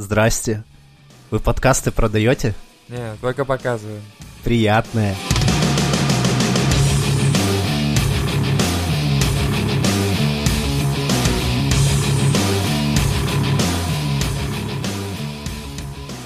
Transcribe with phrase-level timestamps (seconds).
[0.00, 0.64] Здрасте.
[1.30, 2.54] Вы подкасты продаете?
[2.88, 4.00] Не, только показываем.
[4.42, 5.14] Приятное.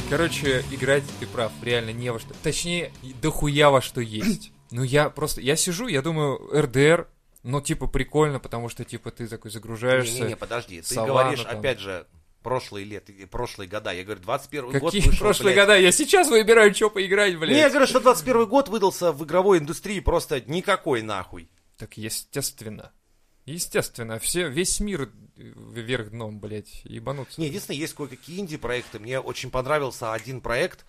[0.08, 2.32] Короче, играть ты прав, реально не во что.
[2.44, 4.52] Точнее, дохуя во что есть.
[4.70, 7.06] Ну я просто, я сижу, я думаю, РДР,
[7.44, 10.14] ну типа прикольно, потому что типа ты такой загружаешься.
[10.14, 11.58] Не-не-не, подожди, ты Саванна говоришь, там.
[11.58, 12.06] опять же,
[12.44, 13.90] прошлые лет, и прошлые года.
[13.92, 15.66] Я говорю, 21 год Какие вышел, прошлые блядь.
[15.66, 15.78] года?
[15.80, 17.50] Я сейчас выбираю, что поиграть, блядь.
[17.50, 21.50] Не, я говорю, что 21 год выдался в игровой индустрии просто никакой нахуй.
[21.76, 22.92] Так естественно.
[23.46, 27.40] Естественно, все, весь мир вверх дном, блядь, ебануться.
[27.40, 28.98] Не, единственное, есть кое-какие инди-проекты.
[28.98, 30.86] Мне очень понравился один проект.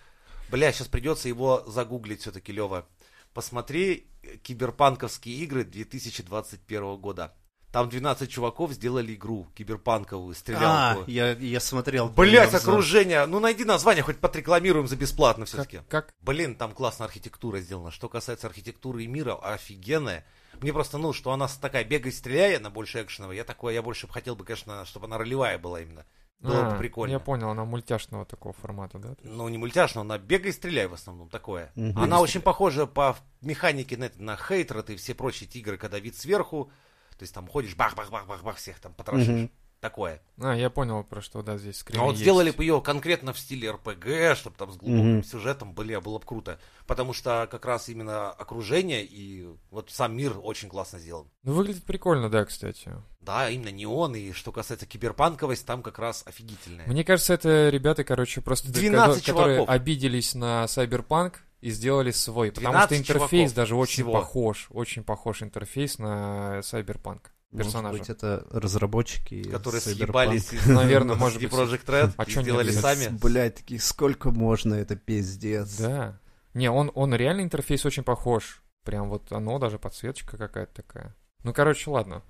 [0.50, 2.86] Бля, сейчас придется его загуглить все-таки, Лева.
[3.34, 7.34] Посмотри э, киберпанковские игры 2021 года.
[7.72, 11.04] Там 12 чуваков сделали игру киберпанковую, А, стрелялку.
[11.10, 12.08] я, я смотрел.
[12.08, 13.26] Блять, окружение.
[13.26, 15.78] Ну найди название, хоть подрекламируем за бесплатно все-таки.
[15.78, 16.14] как, как?
[16.20, 17.90] Блин, там классная архитектура сделана.
[17.90, 20.24] Что касается архитектуры и мира, офигенная.
[20.60, 23.36] Мне просто, ну, что она такая бегай, стреляй, она больше экшеновая.
[23.36, 26.06] Я такое, я больше бы хотел бы, конечно, чтобы она ролевая была именно.
[26.38, 27.12] Было А, бы прикольно.
[27.12, 29.16] Я понял, она мультяшного такого формата, да?
[29.22, 31.72] Ну, не мультяшная, она бегай, стреляй в основном, такое.
[31.74, 31.98] Мгм.
[31.98, 36.70] Она очень похожа по механике на, на Хейтрот и все прочие тигры, когда вид сверху.
[37.18, 39.28] То есть там ходишь, бах-бах-бах-бах-бах, всех там потрошишь.
[39.28, 39.50] Мгм.
[39.78, 40.22] Такое.
[40.40, 42.22] А, я понял, про что, да, здесь скрин А вот есть.
[42.22, 45.22] сделали бы ее конкретно в стиле РПГ, чтобы там с глубоким Мгм.
[45.24, 46.58] сюжетом, бля, было бы круто.
[46.86, 51.28] Потому что как раз именно окружение и вот сам мир очень классно сделан.
[51.42, 52.90] Ну, выглядит прикольно, да, кстати.
[53.20, 56.86] Да, именно неон, и что касается киберпанковость, там как раз офигительная.
[56.86, 59.74] Мне кажется, это ребята, короче, просто 12 ко- которые чуваков.
[59.74, 61.34] обиделись на Cyberpunk
[61.66, 62.50] и сделали свой.
[62.52, 64.12] Потому 12 что интерфейс даже очень всего.
[64.12, 64.66] похож.
[64.70, 67.20] Очень похож интерфейс на Cyberpunk.
[67.52, 67.98] Может персонажа.
[67.98, 69.94] быть, это разработчики Которые Cyberpunk.
[69.96, 71.50] съебались из Наверное, может быть.
[71.52, 73.04] Projekt Red А и чё не сделали обязательно?
[73.04, 73.18] сами.
[73.18, 75.76] Блядь, такие, сколько можно, это пиздец.
[75.78, 76.18] Да.
[76.54, 78.62] Не, он, он реально интерфейс очень похож.
[78.84, 81.14] Прям вот оно, даже подсветочка какая-то такая.
[81.44, 82.22] Ну, короче, ладно.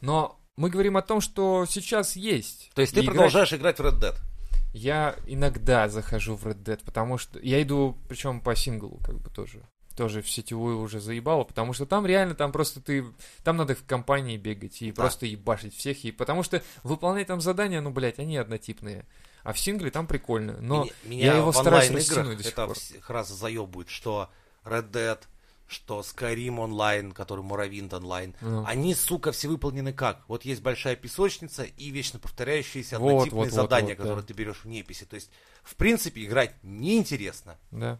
[0.00, 2.70] Но мы говорим о том, что сейчас есть.
[2.74, 4.14] То есть ты играть- продолжаешь играть в Red Dead?
[4.72, 9.30] Я иногда захожу в Red Dead, потому что я иду, причем по синглу, как бы
[9.30, 9.62] тоже.
[9.96, 13.04] Тоже в сетевую уже заебало, потому что там реально, там просто ты,
[13.44, 15.02] там надо в компании бегать и Да.
[15.02, 19.06] просто ебашить всех, и потому что выполнять там задания, ну, блядь, они однотипные.
[19.44, 22.76] А в сингле там прикольно, но Меня, я его стараюсь растянуть до сих это пор.
[23.08, 24.30] раз заебывает, что
[24.64, 25.18] Red Dead,
[25.66, 28.64] что Skyrim онлайн, который Morrowind онлайн, Ну.
[28.66, 30.22] они, сука, все выполнены как?
[30.28, 34.02] Вот есть большая песочница и вечно повторяющиеся Вот, однотипные вот, вот, задания, вот, да.
[34.02, 35.04] которые ты берешь в неписи.
[35.04, 35.30] То есть,
[35.62, 37.58] в принципе, играть неинтересно.
[37.70, 37.98] да.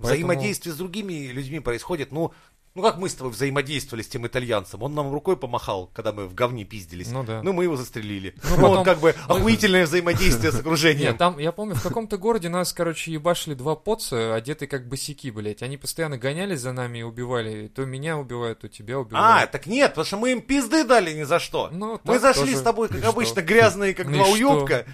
[0.00, 2.32] Поэтому- Взаимодействие с другими людьми происходит, ну,
[2.78, 4.82] ну как мы с тобой взаимодействовали с тем итальянцем?
[4.82, 7.08] Он нам рукой помахал, когда мы в говне пиздились.
[7.10, 7.42] Ну да.
[7.42, 8.34] Ну, мы его застрелили.
[8.42, 11.08] Ну, Ну, потом- вот как бы охуительное взаимодействие с окружением.
[11.08, 15.30] Нет, там, я помню, в каком-то городе нас, короче, ебашили два поца, одетые как босики,
[15.30, 15.62] блядь.
[15.62, 17.68] Они постоянно гонялись за нами и убивали.
[17.68, 19.50] То меня убивают, то тебя А, убивают.
[19.50, 21.68] так нет, потому что мы им пизды дали ни за что.
[21.72, 24.34] Ну, мы зашли с тобой, как обычно, грязные, как Ну два что?
[24.34, 24.84] уёбка,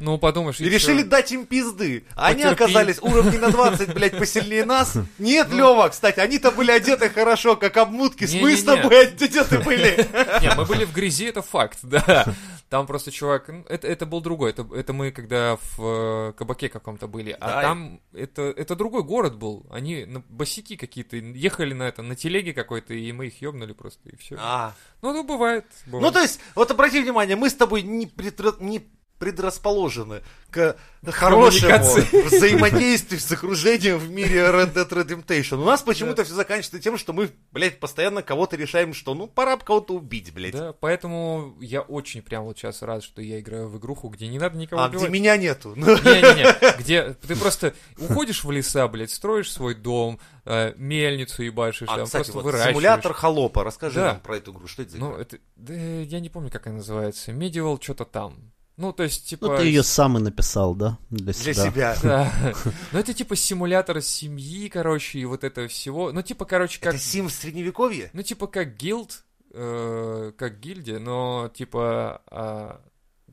[0.00, 2.04] Ну, подумаешь, и решили дать им пизды.
[2.14, 4.94] А они оказались уровней на 20, блядь, посильнее нас.
[5.18, 8.24] Нет, Лёва, кстати, они-то были одеты хорошо, как обмутки.
[8.24, 8.42] Не-не-не.
[8.42, 10.08] Мы с тобой одеты были.
[10.42, 12.26] Не, мы были в грязи, это факт, да.
[12.68, 16.70] Там просто чувак, ну, это, это был другой, это, это мы когда в э, кабаке
[16.70, 21.74] каком-то были, а Да, там это, это другой город был, они на босики какие-то ехали
[21.74, 24.36] на это, на телеге какой-то, и мы их ёбнули просто, и все.
[24.38, 24.72] А,
[25.02, 26.14] Ну, ну, бывает, Ну, бывает.
[26.14, 28.88] то есть, вот обрати внимание, мы с тобой не, предра- не
[29.22, 31.78] предрасположены к хорошему
[32.26, 35.62] взаимодействию с окружением в мире Red Dead Redemption.
[35.62, 39.56] У нас почему-то все заканчивается тем, что мы, блядь, постоянно кого-то решаем, что ну пора
[39.56, 40.52] бы кого-то убить, блядь.
[40.54, 44.40] Да, поэтому я очень прям вот сейчас рад, что я играю в игруху, где не
[44.40, 45.12] надо никого а где убивать.
[45.12, 45.72] меня нету.
[45.76, 51.88] Ну, Не-не-не, где ты просто уходишь в леса, блядь, строишь свой дом, э, мельницу ебашишь,
[51.88, 52.72] А, там кстати, просто вот выращиваешь.
[52.72, 53.62] симулятор холопа.
[53.62, 54.06] Расскажи Да.
[54.14, 54.66] нам про эту игру.
[54.66, 55.22] Что это за Ну, игра?
[55.22, 57.30] это, да, я не помню, как она называется.
[57.30, 58.52] Medieval что-то там.
[58.76, 59.48] Ну, то есть, типа...
[59.48, 60.98] Ну, ты ее сам и написал, да?
[61.10, 61.52] Для себя.
[61.52, 61.96] Для себя.
[62.02, 62.54] Да.
[62.92, 66.10] Ну, это типа симулятор семьи, короче, и вот этого всего.
[66.12, 66.94] Ну, типа, короче, как...
[66.94, 68.10] Это Сим в средневековье?
[68.12, 72.80] Ну, типа, как гилд, э, как гильдия, но, типа, а,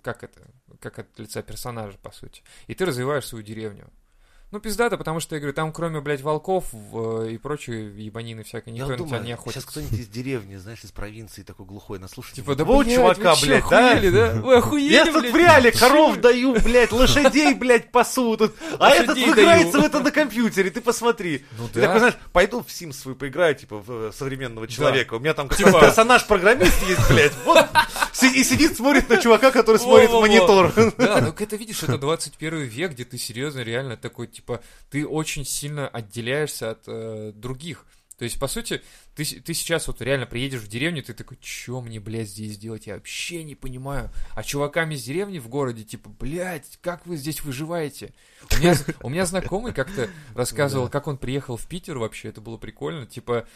[0.02, 0.42] как это?
[0.80, 2.44] Как от лица персонажа, по сути.
[2.68, 3.90] И ты развиваешь свою деревню.
[4.52, 8.70] Ну, пиздато, потому что, я говорю, там кроме, блядь, волков в- и прочей ебанины всякой,
[8.74, 9.68] Я никто на тебя думаю, не сейчас охотится.
[9.68, 12.36] кто-нибудь из деревни, знаешь, из провинции такой глухой наслушает.
[12.36, 13.92] Типа, да, вот чувака, вы блядь, да?
[13.92, 14.34] охуели, да?
[14.42, 15.34] Вы охуели, Я тут блядь?
[15.34, 18.56] в реале коров даю, блядь, лошадей, блядь, пасу тут.
[18.80, 21.46] А этот играется в это на компьютере, ты посмотри.
[21.60, 21.86] Ну Ты да.
[21.86, 25.14] такой, знаешь, пойду в Sims свой поиграю, типа, в э, современного человека.
[25.14, 27.34] У меня там Типа- персонаж-программист есть, блядь.
[27.46, 27.68] Вот
[28.22, 30.74] И сидит, смотрит на чувака, который смотрит в монитор.
[30.98, 35.46] Да, ну это видишь, это 21 век, где ты серьезно, реально такой, типа, ты очень
[35.46, 37.86] сильно отделяешься от э, других.
[38.20, 38.82] То есть, по сути,
[39.16, 42.86] ты, ты сейчас вот реально приедешь в деревню, ты такой, чё мне, блядь, здесь делать?
[42.86, 44.12] Я вообще не понимаю.
[44.36, 48.14] А чуваками из деревни в городе, типа, блядь, как вы здесь выживаете?
[48.52, 52.58] У меня, у меня знакомый как-то рассказывал, как он приехал в Питер вообще, это было
[52.58, 53.06] прикольно.
[53.06, 53.48] Типа,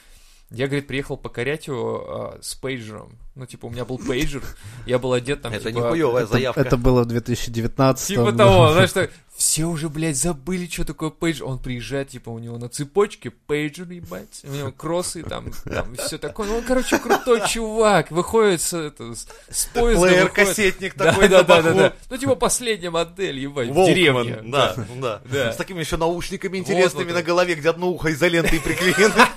[0.51, 3.17] я, говорит, приехал покорять его а, с пейджером.
[3.35, 4.43] Ну, типа, у меня был пейджер,
[4.85, 6.61] я был одет там, Это типа, Это, нихуевая заявка.
[6.61, 8.91] это было в 2019 Типа того, знаешь,
[9.35, 11.45] все уже, блядь, забыли, что такое пейджер.
[11.45, 14.41] Он приезжает, типа, у него на цепочке пейджер, ебать.
[14.43, 16.47] У него кроссы, там, там все такое.
[16.47, 18.11] Ну, он, короче, крутой чувак.
[18.11, 19.13] Выходит с, это,
[19.49, 19.99] с, поезда.
[20.01, 20.33] выходит.
[20.33, 21.93] Плеер-кассетник Да, такой да, да, да, да.
[22.09, 24.39] Ну, типа, последняя модель, ебать, в Волкман, деревне.
[24.43, 25.51] да, да, Да.
[25.53, 29.29] С такими еще наушниками интересными на голове, где одно ухо изолентой приклеено.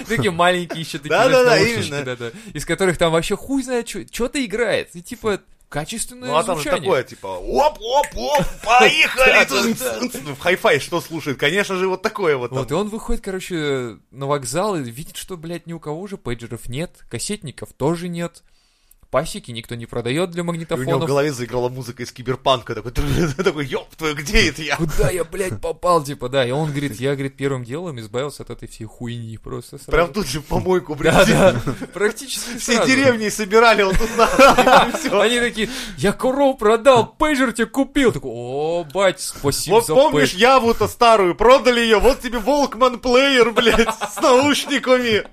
[0.08, 2.32] Такие маленькие еще такие, Да, знаешь, да, да, наушнички, именно.
[2.52, 4.90] Из которых там вообще хуй знает, что-то играет.
[4.94, 10.34] И, типа, качественное Ну а там же такое, типа, оп-оп-оп, поехали!
[10.34, 11.38] В хай-фай что слушает?
[11.38, 12.50] Конечно же, вот такое вот.
[12.50, 16.18] Вот, и он выходит, короче, на вокзал и видит, что, блядь, ни у кого уже
[16.18, 18.42] пейджеров нет, кассетников тоже нет,
[19.10, 21.08] пасики никто не продает для И у него в магнитофонов.
[21.08, 22.74] голове заиграла музыка из киберпанка.
[22.74, 22.92] Такой,
[23.36, 24.76] такой, ёб твою, где это я?
[24.76, 26.46] Куда я, блядь, попал, типа, да.
[26.46, 29.90] И он говорит, я, говорит, первым делом избавился от этой всей хуйни просто сразу.
[29.90, 31.28] Прям тут же в помойку, блядь.
[31.28, 31.60] да,
[31.92, 35.22] практически Все деревни собирали, он тут на.
[35.22, 35.68] Они такие,
[35.98, 38.12] я коров продал, пейджер тебе купил.
[38.12, 40.32] Такой, о, бать, спасибо Вот за помнишь.
[40.34, 45.24] Яву-то старую, продали ее, вот тебе Волкман плеер, блядь, с наушниками.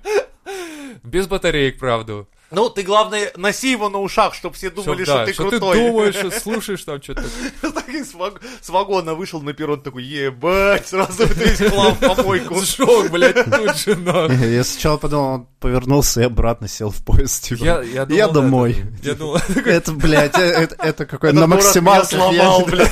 [1.02, 2.26] Без батареек, правда.
[2.50, 5.48] Ну, ты, главное, носи его на ушах, чтобы все думали, Чтоб, что да, ты что
[5.50, 5.76] крутой.
[5.78, 7.24] ты думаешь, что слушаешь там что-то.
[7.60, 11.98] Так и с ваг- с вагона вышел на перрон, такой, ебать, сразу весь хлам в
[11.98, 12.54] помойку.
[12.62, 13.98] Сжег, блядь, тут же.
[14.46, 17.44] Я сначала подумал, он повернулся и обратно сел в поезд.
[17.44, 17.64] Типа.
[17.64, 18.72] Я, домой.
[18.98, 22.08] это- Я думал, Это, блядь, э- это, какой на максималках.
[22.08, 22.90] сломал, блядь.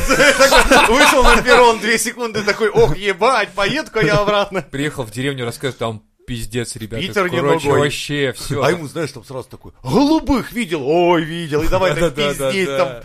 [0.88, 4.62] Вышел на перрон две секунды, такой, ох, ебать, поеду-ка я обратно.
[4.62, 7.06] приехал в деревню, рассказывает, там пиздец, ребята.
[7.06, 7.80] Питер не Короче, ногой.
[7.84, 8.62] вообще все.
[8.62, 13.02] А ему, знаешь, там сразу такой, голубых видел, ой, видел, и давай так пиздеть там.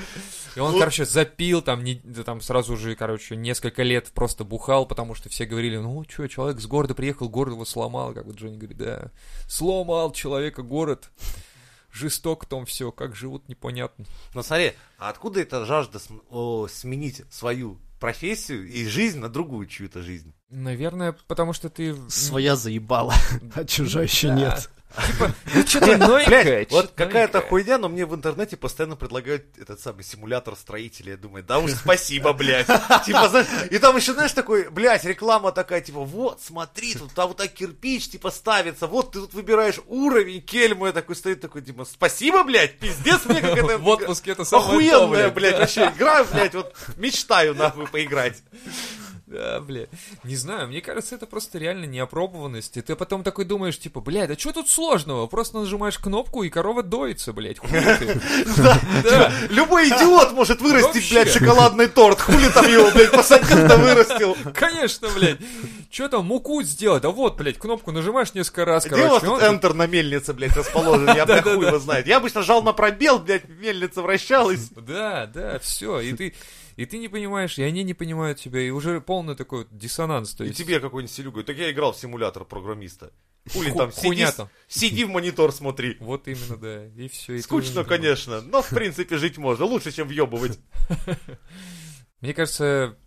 [0.55, 5.15] И он, короче, запил, там, не, там сразу же, короче, несколько лет просто бухал, потому
[5.15, 8.57] что все говорили, ну, что, человек с города приехал, город его сломал, как вот Джонни
[8.57, 9.11] говорит, да,
[9.47, 11.09] сломал человека город,
[11.89, 14.05] жесток том все, как живут, непонятно.
[14.33, 19.67] Но смотри, а откуда эта жажда см- о, сменить свою профессию и жизнь на другую
[19.67, 20.33] чью-то жизнь?
[20.51, 21.95] Наверное, потому что ты...
[22.09, 23.15] Своя заебала,
[23.55, 24.69] а чужая еще нет.
[25.07, 26.43] Типа, ну, что-то новенькое.
[26.43, 27.49] Блядь, вот какая-то новенькое.
[27.49, 31.11] хуйня, но мне в интернете постоянно предлагают этот самый симулятор строителя.
[31.11, 32.67] Я думаю, да уж спасибо, блядь.
[33.05, 37.29] Типа, знаешь, и там еще, знаешь, такой, блядь, реклама такая, типа, вот, смотри, тут там
[37.29, 41.61] вот так кирпич, типа, ставится, вот ты тут выбираешь уровень, кельму, я такой стоит, такой,
[41.61, 43.77] типа, спасибо, блядь, пиздец мне как это...
[43.81, 48.43] В отпуске это самое Охуенная, блядь, вообще, играю, блядь, вот мечтаю нахуй поиграть.
[49.31, 49.87] Да, бля.
[50.25, 52.75] Не знаю, мне кажется, это просто реально неопробованность.
[52.75, 55.27] И ты потом такой думаешь, типа, блядь, а что тут сложного?
[55.27, 57.59] Просто нажимаешь кнопку, и корова доится, блядь.
[57.59, 58.21] Ты.
[59.03, 59.31] Да.
[59.49, 62.19] Любой идиот может вырастить, блядь, шоколадный торт.
[62.19, 64.35] Хули там его, блядь, посадил-то вырастил.
[64.53, 65.37] Конечно, блядь.
[65.89, 67.03] Что там, муку сделать?
[67.03, 69.45] Да вот, блядь, кнопку нажимаешь несколько раз, Где у вас короче.
[69.45, 71.07] Enter на мельнице, блядь, расположен?
[71.15, 72.05] Я, блядь, хуй его знает.
[72.05, 74.69] Я обычно жал на пробел, блядь, мельница вращалась.
[74.75, 75.99] Да, да, все.
[76.01, 76.33] И ты,
[76.81, 80.33] и ты не понимаешь, и они не понимают тебя, и уже полный такой вот диссонанс.
[80.33, 80.57] То И есть...
[80.57, 83.13] тебе какой-нибудь Селю говорит, так я играл в симулятор программиста.
[83.53, 84.25] Хули Ху- там, сиди,
[84.67, 85.97] сиди в монитор смотри.
[85.99, 86.87] Вот именно, да.
[86.87, 87.39] И все.
[87.39, 89.65] Скучно, конечно, но в принципе жить можно.
[89.65, 90.57] Лучше, чем въебывать.
[92.19, 92.97] Мне кажется,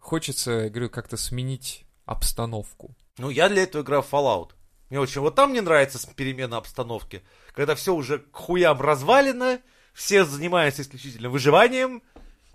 [0.00, 2.96] хочется, говорю, как-то сменить обстановку.
[3.18, 4.50] Ну, я для этого играю в Fallout.
[4.90, 5.20] Мне очень...
[5.20, 7.22] Вот там мне нравится перемена обстановки.
[7.54, 9.60] Когда все уже к хуям развалено,
[9.92, 12.02] все занимаются исключительно выживанием.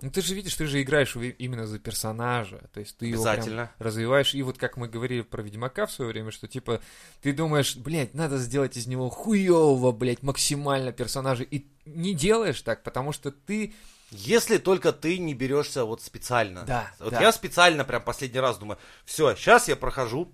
[0.01, 3.70] Ну ты же видишь, ты же играешь именно за персонажа, то есть ты его прям
[3.79, 6.82] развиваешь, и вот как мы говорили про Ведьмака в свое время, что типа
[7.22, 12.84] ты думаешь, блядь, надо сделать из него хуевого, блядь, максимально персонажа, и не делаешь так,
[12.84, 13.74] потому что ты...
[14.12, 16.63] Если только ты не берешься вот специально.
[16.63, 17.22] Да, Вот да.
[17.22, 20.34] я специально прям последний раз думаю, все, сейчас я прохожу.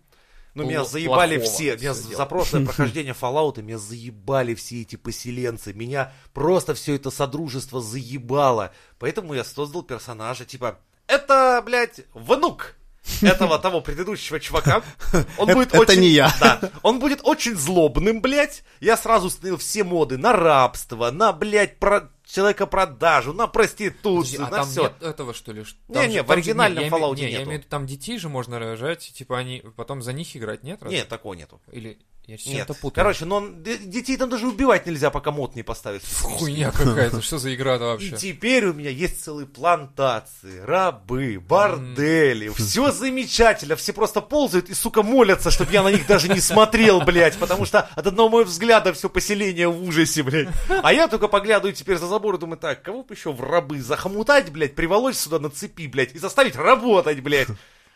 [0.56, 1.76] Ну, меня заебали все.
[1.76, 2.16] Меня делал.
[2.18, 5.74] за прошлое прохождение Fallout меня заебали все эти поселенцы.
[5.74, 8.72] Меня просто все это содружество заебало.
[8.98, 12.76] Поэтому я создал персонажа, типа, это, блядь, внук
[13.22, 14.82] этого того предыдущего чувака.
[15.38, 16.00] Он Это- будет это очень...
[16.02, 16.34] не я.
[16.40, 18.64] Да, он будет очень злобным, блядь.
[18.80, 24.58] Я сразу установил все моды на рабство, на, блядь, про человека-продажу, на проституцию, а на
[24.58, 24.84] там все.
[24.84, 25.64] нет этого, что ли?
[25.88, 27.44] Не, там не, же- в оригинальном я имею- Fallout не, я нету.
[27.44, 30.82] имею в виду, там детей же можно рожать, типа они потом за них играть, нет?
[30.82, 31.00] разве?
[31.00, 31.62] Нет, такого нету.
[31.72, 32.68] Или я Нет.
[32.82, 32.92] путаю?
[32.94, 36.02] Короче, но он- детей там даже убивать нельзя, пока мод не поставить.
[36.24, 38.18] Хуйня какая-то, что за игра-то И вообще?
[38.18, 45.04] теперь у меня есть целые плантации, рабы, бордели, все замечательно, все просто ползают и, сука,
[45.04, 48.92] молятся, чтобы я на них даже не смотрел, блядь, потому что от одного моего взгляда
[48.94, 50.48] все поселение в ужасе, блядь.
[50.82, 53.82] А я только поглядываю теперь за забор и думаю, так, кого бы еще в рабы
[53.82, 57.50] захомутать, блядь, приволочь сюда на цепи, блядь, и заставить работать, блядь.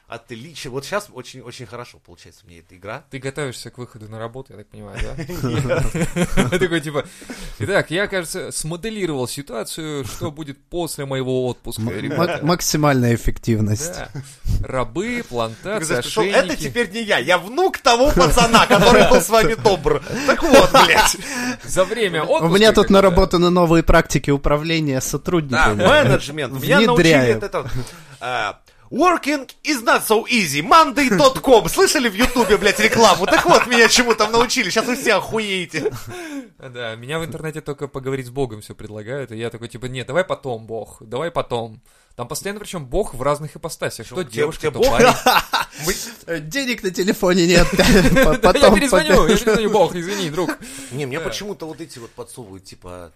[0.10, 3.04] Отлично, вот сейчас очень-очень хорошо получается мне эта игра.
[3.12, 6.50] Ты готовишься к выходу на работу, я так понимаю, да?
[6.58, 7.06] Такой типа,
[7.60, 11.84] итак, я, кажется, смоделировал ситуацию, что будет после моего отпуска,
[12.42, 13.94] Максимальная эффективность.
[13.94, 14.10] Да.
[14.64, 20.02] Рабы, плантации, это теперь не я, я внук того пацана, который был с вами добр.
[20.26, 21.18] Так вот, блядь.
[21.64, 22.46] За время отпуска...
[22.46, 25.86] У меня тут наработаны новые практики управления Да, сотрудниками.
[25.86, 26.60] менеджмент.
[26.60, 27.70] Меня научили это,
[28.22, 28.54] э,
[28.92, 30.62] Working is not so easy.
[30.62, 31.70] Monday.com.
[31.70, 33.26] Слышали в Ютубе, блядь, рекламу?
[33.28, 34.70] Так вот, меня чему там научили.
[34.70, 35.92] Сейчас вы все охуеете.
[36.60, 40.06] Да, меня в интернете только поговорить с Богом все предлагают, и я такой, типа, нет,
[40.08, 41.82] давай потом, Бог, давай потом.
[42.18, 44.10] Там постоянно, причем, Бог в разных ипостасях.
[44.10, 45.08] То Тебе- девушка, то парень.
[46.26, 47.66] Э, Денег на телефоне нет.
[47.74, 50.58] Я перезвоню, я перезвоню, Бог, извини, друг.
[50.92, 53.14] Не, мне почему-то вот эти вот подсовывают, типа,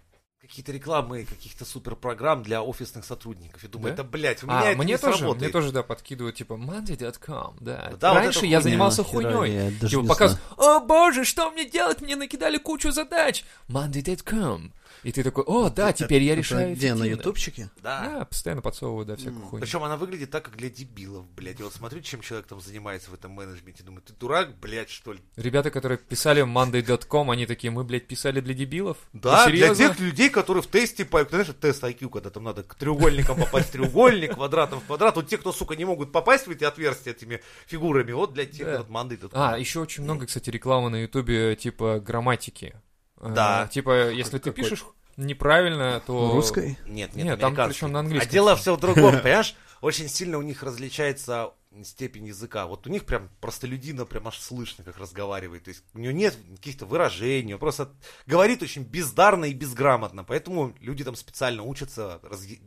[0.53, 3.63] какие-то рекламы каких-то суперпрограмм для офисных сотрудников.
[3.63, 4.03] Я думаю, Да?
[4.03, 5.41] это, блядь, у меня А, это мне не тоже, сработает.
[5.41, 7.91] мне тоже, да, подкидывают, типа, monday.com, да.
[7.99, 8.61] Да, вот Раньше эта я хуйня.
[8.61, 9.75] занимался хуйней.
[9.79, 12.01] Типа, показывают, о боже, что мне делать?
[12.01, 13.43] Мне накидали кучу задач.
[13.67, 14.73] monday.com.
[15.03, 17.19] И ты такой, о, да, теперь я Это решаю Где, на эффективно».
[17.19, 17.69] ютубчике?
[17.81, 18.01] Да.
[18.19, 19.65] Да, постоянно подсовывают, да, всякую хуйню.
[19.65, 21.59] Причем она выглядит так, как для дебилов, блядь.
[21.59, 23.83] Я вот смотрю, чем человек там занимается в этом менеджменте.
[23.83, 25.19] Думаю, ты дурак, блядь, что ли?
[25.35, 28.97] Ребята, которые писали monday.com, они такие, мы, блядь, писали для дебилов?
[29.13, 32.75] Да, для тех людей, которые в тесте, по, знаешь, тест IQ, когда там надо к
[32.75, 35.15] треугольникам попасть в треугольник, квадратом в квадрат.
[35.15, 38.77] Вот те, кто, сука, не могут попасть в эти отверстия этими фигурами, вот для тех
[38.77, 39.31] вот манды тут.
[39.33, 42.75] А, еще очень много, кстати, рекламы на ютубе, типа, грамматики.
[43.23, 43.67] Э, Да.
[43.67, 44.63] Типа, если ты Какой?
[44.63, 44.83] пишешь
[45.17, 46.31] неправильно, то...
[46.33, 46.77] Русской?
[46.87, 48.29] Нет, нет, Нет, там причем на английском.
[48.29, 49.55] А дело все в другом, понимаешь?
[49.81, 51.51] Очень сильно у них различается
[51.83, 52.67] степень языка.
[52.67, 55.63] Вот у них прям простолюдина прям аж слышно, как разговаривает.
[55.63, 57.89] То есть у него нет каких-то выражений, он просто
[58.27, 60.23] говорит очень бездарно и безграмотно.
[60.23, 62.59] Поэтому люди там специально учатся разъя-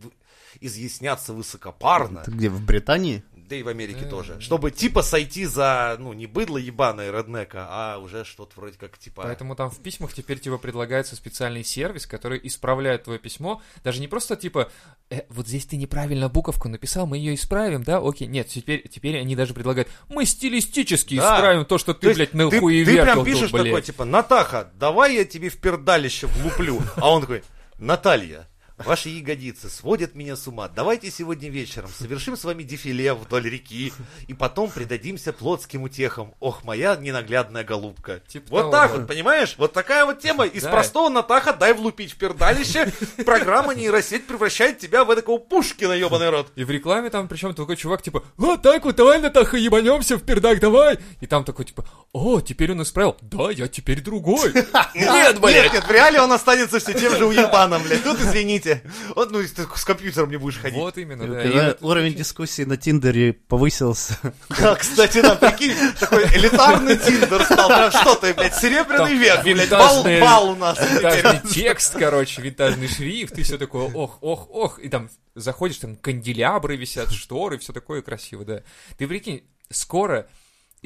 [0.61, 2.21] изъясняться высокопарно.
[2.21, 3.23] Это где, в Британии?
[3.49, 4.35] Да и в Америке Да, тоже.
[4.35, 4.41] да.
[4.41, 9.23] Чтобы типа сойти за, ну, не быдло ебаное реднека, а уже что-то вроде как типа...
[9.23, 13.63] Поэтому там в письмах теперь типа предлагается специальный сервис, который исправляет твое письмо.
[13.85, 14.71] Даже не просто типа,
[15.11, 17.99] «Э, вот здесь ты неправильно буковку написал, мы ее исправим, да?
[17.99, 18.27] Окей.
[18.27, 21.37] Нет, теперь, теперь они даже предлагают, мы стилистически Да.
[21.37, 23.65] исправим то, что То ты, есть блядь, ты, на ты хуеверкал прям тут, пишешь блядь.
[23.67, 26.81] такой, типа, Натаха, давай я тебе в пердалище влуплю.
[26.97, 27.43] А он такой,
[27.79, 30.69] Наталья, ваши ягодицы сводят меня с ума.
[30.69, 33.93] Давайте сегодня вечером совершим с вами дефиле вдоль реки
[34.27, 36.35] и потом предадимся плотским утехам.
[36.41, 38.21] Ох, моя ненаглядная голубка.
[38.29, 38.99] Типа вот того, так да.
[38.99, 39.55] вот, понимаешь?
[39.59, 40.45] Вот такая вот тема.
[40.47, 40.71] Из Да.
[40.71, 42.93] простого Натаха дай влупить в пердалище.
[43.25, 46.53] Программа нейросеть превращает тебя в такого Пушкина, ебаный рот.
[46.57, 50.23] И в рекламе там, причем такой чувак, типа, вот так вот, давай, Натаха, ебанемся в
[50.23, 50.99] пердак, давай.
[51.21, 53.17] И там такой, типа, о, теперь он исправил.
[53.23, 54.53] Да, я теперь другой.
[54.95, 55.65] Нет, блядь.
[55.65, 58.03] Нет, нет, в реале он останется все тем же уебаном, блядь.
[58.03, 58.66] Тут извините.
[59.15, 60.79] Вот, ну, ты с компьютером не будешь ходить.
[60.79, 61.41] Вот именно, да.
[61.43, 64.19] И Когда вот- уровень дискуссии на Тиндере повысился.
[64.59, 67.69] Да, кстати, да, прикинь, такой элитарный тиндер стал.
[67.69, 70.79] Прям что ты, блядь, серебряный Там век, блядь, бал, бал у нас.
[70.79, 75.97] винтажный текст, короче, винтажный шрифт, и все такое, ох, ох, ох, и там заходишь, там
[75.97, 78.63] канделябры висят, шторы, все такое красиво, да.
[78.99, 80.27] Ты прикинь, скоро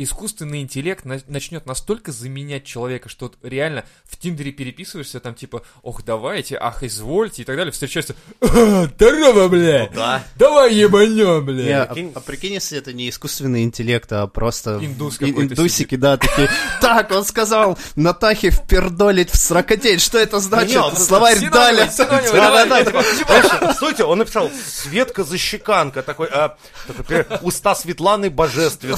[0.03, 5.63] искусственный интеллект на- начнет настолько заменять человека, что вот реально в Тиндере переписываешься, там типа,
[5.83, 10.23] ох, давайте, ах, извольте, и так далее, встречаешься, «А, здорово, бля, Да.
[10.37, 11.65] давай ебанем, бля.
[11.65, 12.13] Не, а, прикинь.
[12.15, 16.49] а прикинь, если это не искусственный интеллект, а просто Индус ин- какой-то индусики, да, такие.
[16.81, 20.01] Так, он сказал, Натахе впердолить в сракотеть.
[20.01, 20.71] Что это значит?
[20.71, 21.89] Не, он- Словарь синонимы, Даля.
[21.91, 22.69] синонимы, давай.
[22.69, 28.97] да, типа, Слушайте, он написал Светка Защеканка, такой, а, такой, уста Светланы Божественные.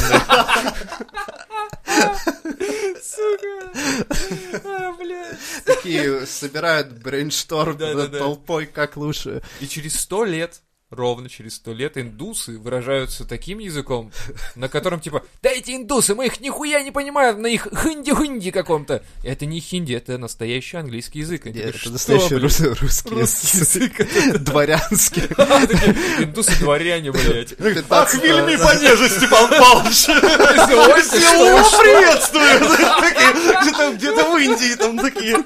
[4.65, 5.37] А, бля.
[5.65, 8.09] Такие собирают брейншторм да.
[8.09, 9.43] толпой, как лучше.
[9.61, 10.61] И через сто лет,
[10.93, 14.13] ровно через сто лет, индусы выражаются таким языком,
[14.55, 19.03] на котором типа, да эти индусы, мы их нихуя не понимаем, на их хинди-хинди каком-то.
[19.25, 21.43] Это не хинди, это настоящий английский язык.
[21.45, 24.41] Такие, Это «Что, настоящий блядь?» рус- русский Русский язык.
[24.43, 25.23] Дворянский.
[25.43, 27.55] А, Индусы-дворяне, блядь.
[27.91, 30.03] Ах, вельми Павлович.
[30.09, 31.83] Извольте, Его что, что?
[31.83, 32.61] приветствую.
[33.01, 33.33] Такие,
[33.63, 35.37] Где-то где-то в Индии там такие.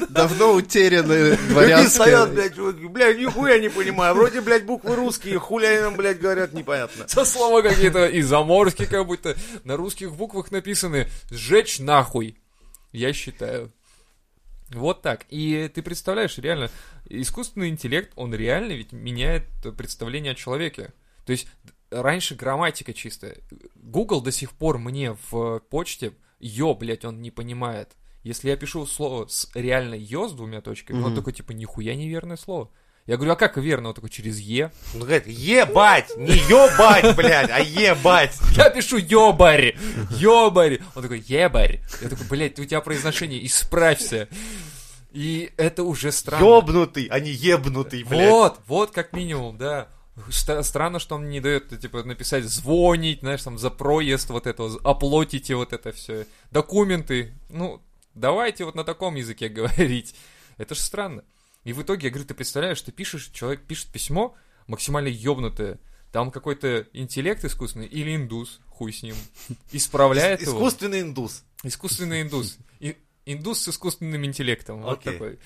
[0.11, 1.89] Давно утеряны дворянская...
[1.89, 4.13] стоят, блядь, блядь, нихуя не понимаю.
[4.13, 7.07] Вроде, блядь, буквы русские, хули они нам, блядь, говорят, непонятно.
[7.07, 12.37] Со слова какие-то и заморские, как будто на русских буквах написаны «сжечь нахуй».
[12.91, 13.71] Я считаю.
[14.69, 15.25] Вот так.
[15.29, 16.69] И ты представляешь, реально,
[17.05, 19.43] искусственный интеллект, он реально ведь меняет
[19.77, 20.93] представление о человеке.
[21.25, 21.47] То есть
[21.89, 23.37] раньше грамматика чистая.
[23.75, 27.95] Google до сих пор мне в почте «ё», блядь, он не понимает.
[28.23, 31.15] Если я пишу слово с реально «ё» с двумя точками, он Мгм.
[31.15, 32.69] такой, типа, нихуя неверное слово.
[33.07, 33.89] Я говорю, а как верно?
[33.89, 34.71] Он такой, через «е».
[34.93, 38.37] Он говорит, ебать, не ебать, блядь, а ебать.
[38.55, 39.75] Я пишу ёбарь,
[40.11, 40.79] ёбарь.
[40.95, 41.81] Он такой, ебарь.
[42.01, 44.27] Я такой, блядь, у тебя произношение, исправься.
[45.11, 46.43] И это уже странно.
[46.45, 48.29] Ёбнутый, а не ебнутый, блядь.
[48.29, 49.87] Вот, вот как минимум, да.
[50.29, 54.79] Странно, что он не дает, типа, написать звонить, знаешь, там, за проезд вот это, вот,
[54.85, 56.27] оплотите вот это все.
[56.51, 57.81] Документы, ну,
[58.15, 60.15] давайте вот на таком языке говорить.
[60.57, 61.23] Это же странно.
[61.63, 64.35] И в итоге, я говорю, ты представляешь, ты пишешь, человек пишет письмо
[64.67, 65.79] максимально ёбнутое,
[66.11, 69.15] там какой-то интеллект искусственный или индус, хуй с ним,
[69.71, 70.53] исправляет его.
[70.53, 71.43] Искусственный индус.
[71.63, 72.57] Искусственный индус.
[72.79, 74.81] И- индус с искусственным интеллектом.
[74.81, 75.13] Вот Окей.
[75.13, 75.39] такой.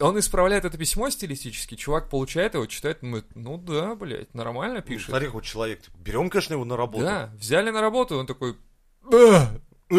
[0.00, 4.82] Он исправляет это письмо стилистически, чувак получает его, читает, думает, ну да, блядь, нормально Ну,
[4.82, 5.08] пишет.
[5.08, 5.82] Смотри, хоть человек.
[5.82, 7.04] типа, Берем, конечно, его на работу.
[7.04, 8.56] Да, взяли на работу, он такой...
[9.90, 9.94] «Э,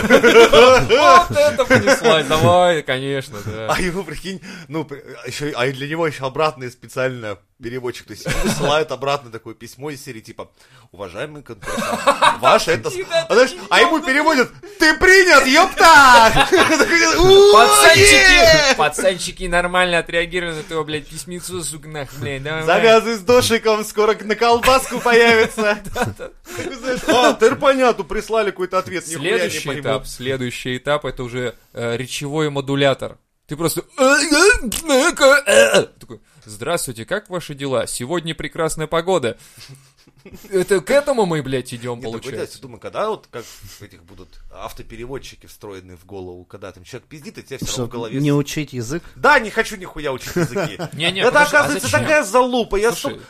[0.00, 3.72] Вот это понеслась, давай, конечно, да.
[3.72, 4.86] А ему, прикинь, ну,
[5.26, 9.90] еще, а и для него еще обратный специально переводчик, то есть высылают обратно такое письмо
[9.90, 10.50] из серии, типа,
[10.92, 11.82] уважаемый конкурент,
[12.40, 12.90] ваш это...
[13.28, 16.46] А, знаешь, а ему переводят, ты принят, ёпта!
[16.50, 22.42] Такой, «У, Пацанчики, е!» пацанчики нормально отреагировали на твою, блядь, письмецу, сука, нахуй, блядь.
[22.64, 25.78] Завязывай с дошиком, скоро на колбаску появится.
[27.08, 33.18] А, теперь понятно, прислали какой-то ответ, Следующий этап, следующий этап это уже э, речевой модулятор.
[33.46, 33.82] Ты просто
[36.00, 37.86] такой, здравствуйте, как ваши дела?
[37.86, 39.38] Сегодня прекрасная погода.
[40.50, 42.60] Это к этому мы, блядь, идем, вот я получается.
[42.60, 43.44] думаю, когда вот как
[43.80, 47.88] этих будут автопереводчики встроенные в голову, когда там человек пиздит, и тебе все равно в
[47.88, 48.20] голове...
[48.20, 49.02] не учить язык?
[49.16, 50.78] Да, не хочу нихуя учить языки.
[50.94, 52.76] Не-не, Это, а оказывается, такая залупа.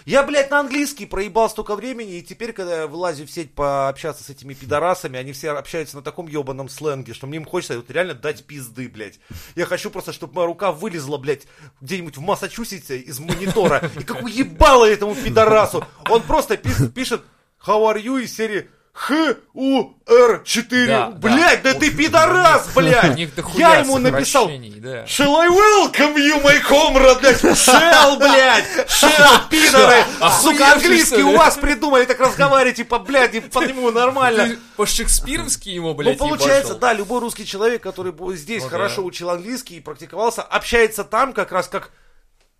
[0.07, 4.25] Я, блядь, на английский проебал столько времени, и теперь, когда я вылазю в сеть пообщаться
[4.25, 7.91] с этими пидорасами, они все общаются на таком ебаном сленге, что мне им хочется вот
[7.91, 9.19] реально дать пизды, блядь.
[9.55, 11.47] Я хочу просто, чтобы моя рука вылезла, блядь,
[11.81, 15.85] где-нибудь в Массачусетсе из монитора, и как уебало этому пидорасу.
[16.09, 17.23] Он просто пис- пишет
[17.65, 20.87] «How are you?» из серии Х-У-Р-4.
[20.87, 21.79] Да, блядь, да, да.
[21.79, 23.17] ты пидорас, блядь!
[23.55, 25.05] Я ему написал да.
[25.05, 27.45] Shall I welcome you, my comrade, блядь?
[27.45, 28.67] Shall, блядь!
[28.89, 30.05] Shall, пидоры!
[30.19, 34.57] Охуевший, Сука, английский у вас придумали, так разговаривать, типа, блядь, и по нему нормально.
[34.77, 36.79] По-шекспировски ему, Ну, блядь, получается, ебашил.
[36.81, 41.53] да, любой русский человек, который здесь Ну хорошо учил английский и практиковался, общается там как
[41.53, 41.93] раз как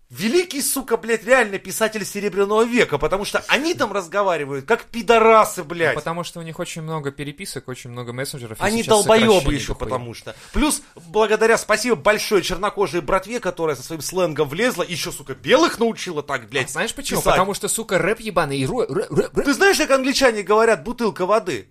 [0.09, 5.95] великий, сука, блядь, реально писатель Серебряного века, потому что они там разговаривают как пидорасы, блядь.
[5.95, 8.57] Потому что у них очень много переписок, очень много мессенджеров.
[8.61, 10.35] Они долбоебы еще, потому что.
[10.53, 16.23] Плюс, благодаря, спасибо большой чернокожей братве, которая со своим сленгом влезла, еще, сука, белых научила
[16.23, 16.69] так, А блядь.
[16.69, 17.19] знаешь почему?
[17.19, 17.33] писать.
[17.33, 19.45] Потому что, сука, рэп ебаный и рэп, рэп, рэп.
[19.45, 21.69] Ты знаешь, как англичане говорят, бутылка воды?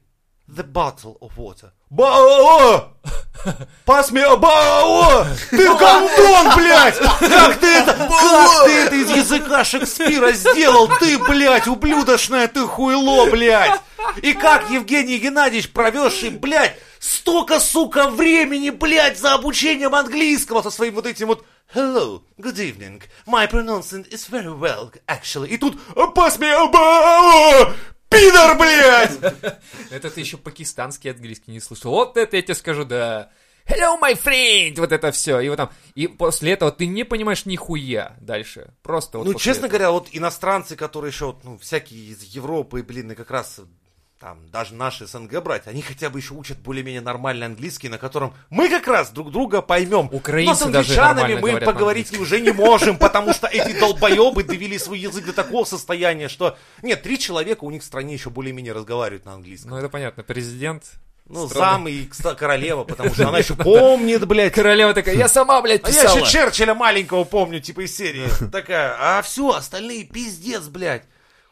[0.48, 1.72] The bottle of water.
[1.90, 2.94] Ба
[3.86, 4.22] Pass me
[5.50, 6.98] Ты гондон, блядь!
[6.98, 10.88] Как ты это, как ты это из языка Шекспира сделал?
[10.98, 13.80] Ты, блядь, ублюдочная ты хуйло, блядь!
[14.22, 20.94] И как Евгений Геннадьевич, провезший, блядь, столько, сука, времени, блядь, за обучением английского со своим
[20.94, 23.02] вот этим вот Hello, good evening.
[23.26, 25.50] My pronunciation is very well, actually.
[25.50, 25.78] И тут
[26.14, 27.74] pass me a ba
[28.08, 29.18] Пидор, блядь!
[29.90, 31.90] Это ты еще пакистанский английский не слышал.
[31.92, 33.30] Вот это я тебе скажу, да.
[33.66, 34.80] Hello, my friend!
[34.80, 35.40] Вот это все.
[35.40, 35.70] И вот там.
[35.94, 38.72] И после этого ты не понимаешь нихуя дальше.
[38.82, 39.78] Просто вот Ну, после честно этого.
[39.78, 43.60] говоря, вот иностранцы, которые еще, вот, ну, всякие из Европы, блин, и как раз
[44.18, 48.34] там, даже наши СНГ брать, они хотя бы еще учат более-менее нормальный английский, на котором
[48.50, 50.08] мы как раз друг друга поймем.
[50.12, 54.98] Украинцы Но с англичанами мы поговорить уже не можем, потому что эти долбоебы довели свой
[54.98, 56.56] язык до такого состояния, что...
[56.82, 59.70] Нет, три человека у них в стране еще более-менее разговаривают на английском.
[59.70, 60.22] Ну, это понятно.
[60.24, 60.84] Президент.
[61.26, 61.66] Ну, строго.
[61.66, 65.90] зам и королева, потому что она еще помнит, блядь, Королева такая, я сама, блядь, А
[65.90, 66.18] я писала.
[66.18, 68.28] еще Черчилля маленького помню, типа из серии.
[68.50, 71.04] Такая, а все, остальные пиздец, блядь.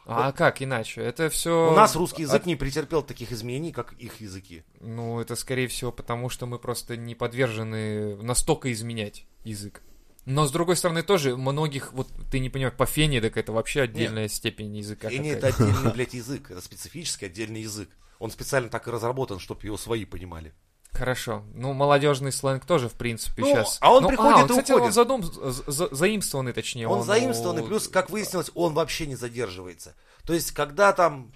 [0.06, 1.00] А как иначе?
[1.00, 1.70] Это все...
[1.72, 4.62] У нас русский язык не претерпел таких изменений, как их языки.
[4.80, 9.82] Ну, это скорее всего потому, что мы просто не подвержены настолько изменять язык.
[10.24, 13.82] Но с другой стороны тоже многих, вот ты не понимаешь, по фене, так это вообще
[13.82, 15.08] отдельная степень языка.
[15.08, 16.50] И не это отдельный, блядь, язык.
[16.50, 17.88] Это специфический отдельный язык.
[18.18, 20.52] Он специально так и разработан, чтобы его свои понимали.
[20.96, 21.44] Хорошо.
[21.54, 23.78] Ну, молодежный сленг тоже, в принципе, Ну, сейчас.
[23.80, 24.86] а он приходит и кстати, уходит.
[24.86, 25.22] он задум...
[25.22, 26.88] за- за- заимствованный, точнее.
[26.88, 29.94] Он у- заимствованный, плюс, как выяснилось, он вообще не задерживается.
[30.24, 31.32] То есть, когда там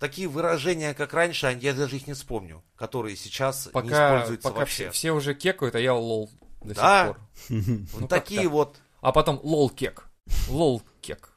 [0.00, 4.60] такие выражения, как раньше, я даже их не вспомню, которые сейчас не Пока, используются пока
[4.60, 4.84] вообще.
[4.84, 6.30] все, все уже кекают, а я лол
[6.62, 7.06] до Да.
[7.06, 7.86] сих пор.
[7.92, 8.76] Вот Ну, такие вот.
[9.02, 10.08] А потом лол кек.
[10.48, 11.30] Лол кек.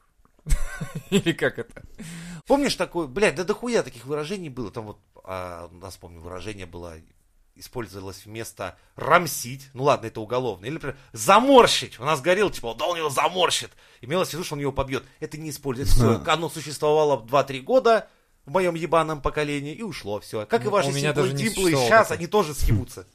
[1.09, 1.83] Или как это?
[2.45, 4.71] Помнишь такое, блядь, да дохуя таких выражений было.
[4.71, 6.93] Там вот, а, у нас, помню, выражение было,
[7.59, 11.99] использовалось вместо рамсить, ну ладно, это уголовно, или, например, заморщить.
[11.99, 13.71] У нас горел, типа, да он его заморщит.
[14.01, 15.03] Имелось в виду, что он его побьет.
[15.19, 15.95] Это не используется.
[15.95, 18.07] Все, оно существовало 2-3 года
[18.45, 20.45] в моем ебаном поколении и ушло все.
[20.45, 22.15] Как и Ну, ваши и димплы, существовало сейчас такого.
[22.17, 23.07] они тоже съебутся.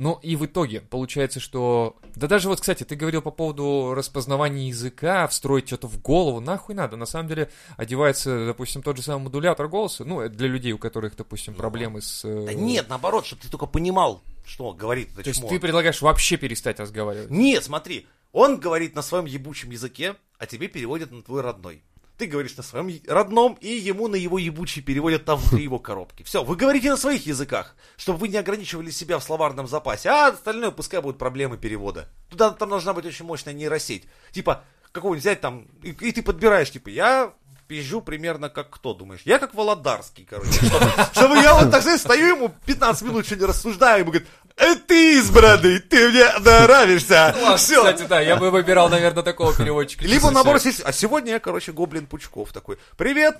[0.00, 1.94] Ну и в итоге получается, что...
[2.16, 6.74] Да даже вот, кстати, ты говорил по поводу распознавания языка, встроить что-то в голову, нахуй
[6.74, 6.96] надо.
[6.96, 11.16] На самом деле одевается, допустим, тот же самый модулятор голоса, ну, для людей, у которых,
[11.16, 12.24] допустим, проблемы с...
[12.24, 16.38] э, Да нет, наоборот, чтобы ты только понимал, что говорит То есть ты предлагаешь вообще
[16.38, 17.28] перестать разговаривать?
[17.28, 21.82] Нет, смотри, он говорит на своем ебучем языке, а тебе переводят на твой родной.
[22.20, 26.22] Ты говоришь на своем родном, и ему на его ебучий переводят там внутри его коробки.
[26.22, 30.26] Все, вы говорите на своих языках, чтобы вы не ограничивали себя в словарном запасе, а
[30.26, 32.10] остальное пускай будут проблемы перевода.
[32.28, 34.04] Туда там должна быть очень мощная нейросеть.
[34.32, 37.32] Типа, какого-нибудь взять там, и, и ты подбираешь, типа, я
[37.68, 39.22] пизжу примерно как кто, думаешь?
[39.24, 40.52] Я как Володарский, короче.
[40.52, 44.49] Чтобы, чтобы я вот так, знаешь, стою ему 15 минут что-нибудь рассуждаю, ему говорит, «Э,
[44.86, 47.34] ты избранный, ты мне нравишься.
[47.56, 47.76] Все.
[47.84, 50.04] Кстати, да, я бы выбирал, наверное, такого переводчика.
[50.04, 52.78] Либо набор сись- А сегодня я, короче, гоблин Пучков такой.
[52.96, 53.38] Привет,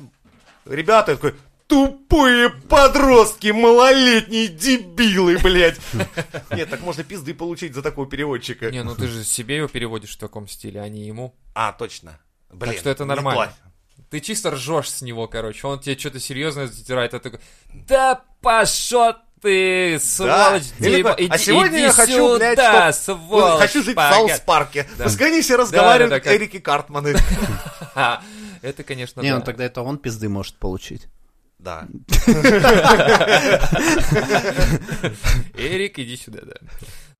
[0.64, 1.12] ребята.
[1.12, 1.34] Я такой,
[1.66, 5.78] тупые подростки, малолетние дебилы, блядь.
[6.50, 8.70] Нет, так можно пизды получить за такого переводчика.
[8.70, 11.34] Не, ну ты же себе его переводишь в таком стиле, а не ему.
[11.54, 12.18] А, точно.
[12.50, 13.52] Блин, Так что это нормально.
[14.10, 15.64] Ты чисто ржешь с него, короче.
[15.68, 17.40] Он тебе что-то серьезное затирает, а ты такой,
[17.72, 23.16] да пошел ты, сволочь, Или Дима, а иди- сегодня иди я хочу, сюда, блядь, чтоб-
[23.18, 24.12] сволочь, хочу жить в пога».
[24.12, 24.86] Саус-парке.
[24.98, 25.04] Да.
[25.04, 27.14] Пускай все разговаривают, да, как как- Эрики Картманы.
[28.62, 29.38] Это, конечно, Не, да.
[29.38, 31.08] ну тогда это он пизды может получить.
[31.58, 31.86] Да.
[35.54, 36.54] Эрик, иди сюда, да.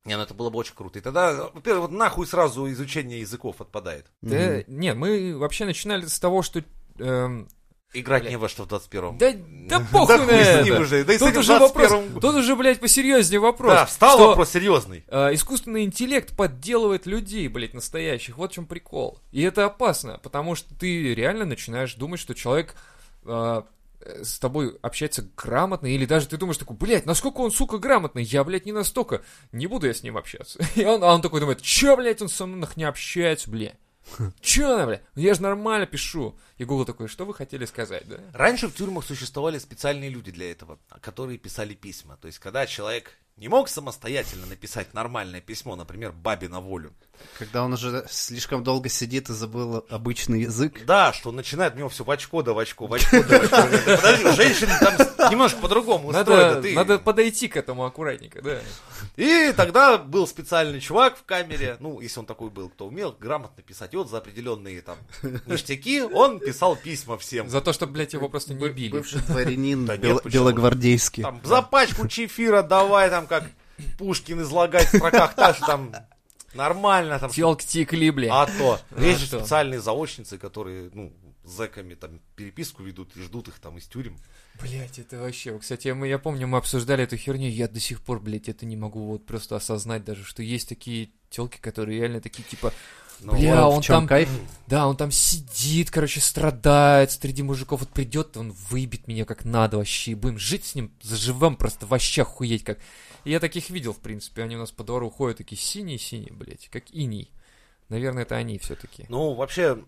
[0.04, 0.98] Не, ну это было бы очень круто.
[0.98, 4.06] И тогда, во-первых, вот нахуй сразу изучение языков отпадает.
[4.22, 6.62] Да, нет, мы вообще начинали с того, что...
[6.98, 7.48] эм,
[7.92, 8.30] Играть Бля.
[8.30, 9.18] не во что в 21-м.
[9.18, 10.82] Да, да похуй Да на с ним это.
[10.82, 12.20] уже, да и тут уже вопрос, 21-м.
[12.20, 13.72] тут уже, блядь, посерьезнее вопрос.
[13.72, 15.04] Да, встал что, вопрос серьезный.
[15.08, 18.36] э, искусственный интеллект подделывает людей, блядь, настоящих.
[18.38, 19.18] Вот в чем прикол.
[19.32, 22.76] И это опасно, потому что ты реально начинаешь думать, что человек
[23.24, 23.62] э,
[24.02, 28.22] э, с тобой общается грамотно, или даже ты думаешь такой, блядь, насколько он, сука, грамотный,
[28.22, 30.60] я, блядь, не настолько, не буду я с ним общаться.
[30.76, 33.74] И он, а он такой думает, чё, блядь, он со мной не общается, блядь.
[34.40, 35.02] Чё, бля?
[35.14, 36.38] Я же нормально пишу.
[36.58, 38.18] И Google такой, что вы хотели сказать, да?
[38.32, 42.16] Раньше в тюрьмах существовали специальные люди для этого, которые писали письма.
[42.16, 46.92] То есть, когда человек не мог самостоятельно написать нормальное письмо, например, бабе на волю,
[47.38, 50.84] Когда он уже слишком долго сидит и забыл обычный язык.
[50.84, 53.38] да, что он начинает у него все в очко да в очко, в очко да
[53.38, 53.96] в очко.
[53.96, 56.62] Подожди, у женщин там немножко по-другому устроено.
[56.74, 58.58] Надо, подойти к этому аккуратненько, да.
[59.16, 63.62] И тогда был специальный чувак в камере, ну, если он такой был, кто умел грамотно
[63.62, 64.98] писать, и вот за определенные там
[65.46, 67.48] ништяки он писал письма всем.
[67.48, 68.92] За то, чтобы, блядь, его просто не били.
[68.92, 71.22] Бывший дворянин белогвардейский.
[71.22, 73.44] Там, за пачку чефира давай, там, как
[73.98, 75.92] Пушкин излагать в строках, так что там
[76.54, 78.42] нормально, там, Телки текли, бля.
[78.42, 78.80] а то.
[78.90, 81.12] А Есть же специальные заочницы, которые, ну,
[81.44, 84.18] с зэками там переписку ведут и ждут их там из тюрем.
[84.60, 85.58] Блять, это вообще...
[85.58, 88.76] Кстати, мы, я помню, мы обсуждали эту херню, я до сих пор, блядь, это не
[88.76, 92.72] могу вот просто осознать даже, что есть такие телки, которые реально такие, типа,
[93.22, 94.28] Ну, Бля, он там- кайф?
[94.66, 99.76] да, он там сидит, короче, страдает среди мужиков, вот придет, он выбит меня как надо
[99.76, 102.78] вообще, и будем жить с ним, заживем просто вообще охуеть как.
[103.24, 106.68] И я таких видел, в принципе, они у нас по двору ходят такие синие-синие, блядь,
[106.68, 107.30] как иней.
[107.88, 109.04] Наверное, это они все-таки.
[109.08, 109.82] Ну, вообще,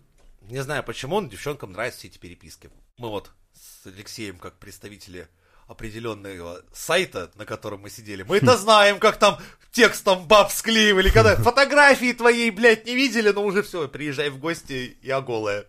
[0.49, 2.69] не знаю почему, но девчонкам нравятся все эти переписки.
[2.97, 5.27] Мы вот с Алексеем, как представители
[5.73, 9.37] определенного сайта, на котором мы сидели, мы это знаем, как там
[9.71, 14.97] текстом баб склеивали, когда фотографии твоей, блядь, не видели, но уже все, приезжай в гости,
[15.01, 15.65] я голая.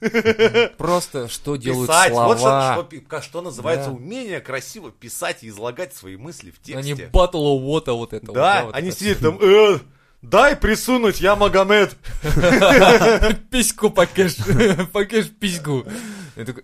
[0.78, 2.26] Просто что делают Писать, слова.
[2.28, 3.96] вот что, что, что называется Да.
[3.96, 7.10] умение красиво писать и излагать свои мысли в Они тексте.
[7.12, 8.26] батл вот вот это.
[8.26, 8.98] вот, Да, вот они это.
[8.98, 9.78] сидят там, «Э,
[10.22, 11.96] дай присунуть, я Магомед.
[13.50, 14.36] Письку покажешь,
[14.92, 15.84] покажешь письку.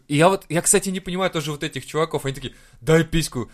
[0.08, 3.50] И я вот, я, кстати, не понимаю тоже вот этих чуваков, они такие, дай письку.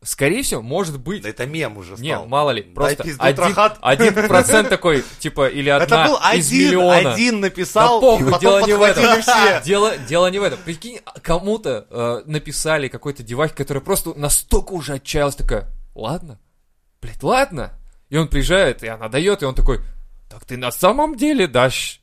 [0.00, 2.04] Скорее всего, может быть, Да это мем уже стал.
[2.04, 3.02] Не, мало ли, Дай просто
[3.80, 7.12] один, процент такой, типа, или Это одна был из один, миллиона.
[7.12, 9.22] один написал, Да похуй, и потом дело не в этом.
[9.22, 9.60] все.
[9.64, 10.60] Дело, дело не в этом.
[10.64, 16.38] Прикинь, кому-то э, написали какой-то девахе, которая просто настолько уже отчаялась, такая, ладно,
[17.02, 17.72] блядь, ладно.
[18.10, 19.80] И он приезжает, и она дает, и он такой,
[20.28, 22.00] так ты на самом деле дашь?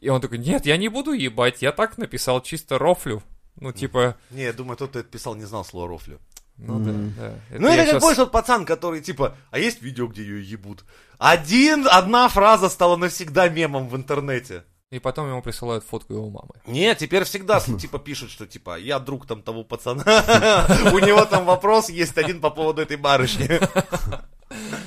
[0.00, 3.22] И он такой, нет, я не буду ебать, я так написал, чисто рофлю.
[3.56, 6.20] Ну, типа, Не, я думаю, тот, кто это писал, не знал слова рофлю.
[6.58, 7.34] ну да, да.
[7.58, 10.42] ну, я это как щас- больше тот пацан, который, типа, а есть видео, где ее
[10.42, 10.84] ебут?
[11.18, 14.64] Один, одна фраза стала навсегда мемом в интернете.
[14.90, 16.50] И потом ему присылают фотку его мамы.
[16.66, 20.04] Нет, теперь всегда, типа, пишут, что, типа, я друг там того пацана,
[20.92, 23.48] у него там вопрос есть один по поводу этой барышни.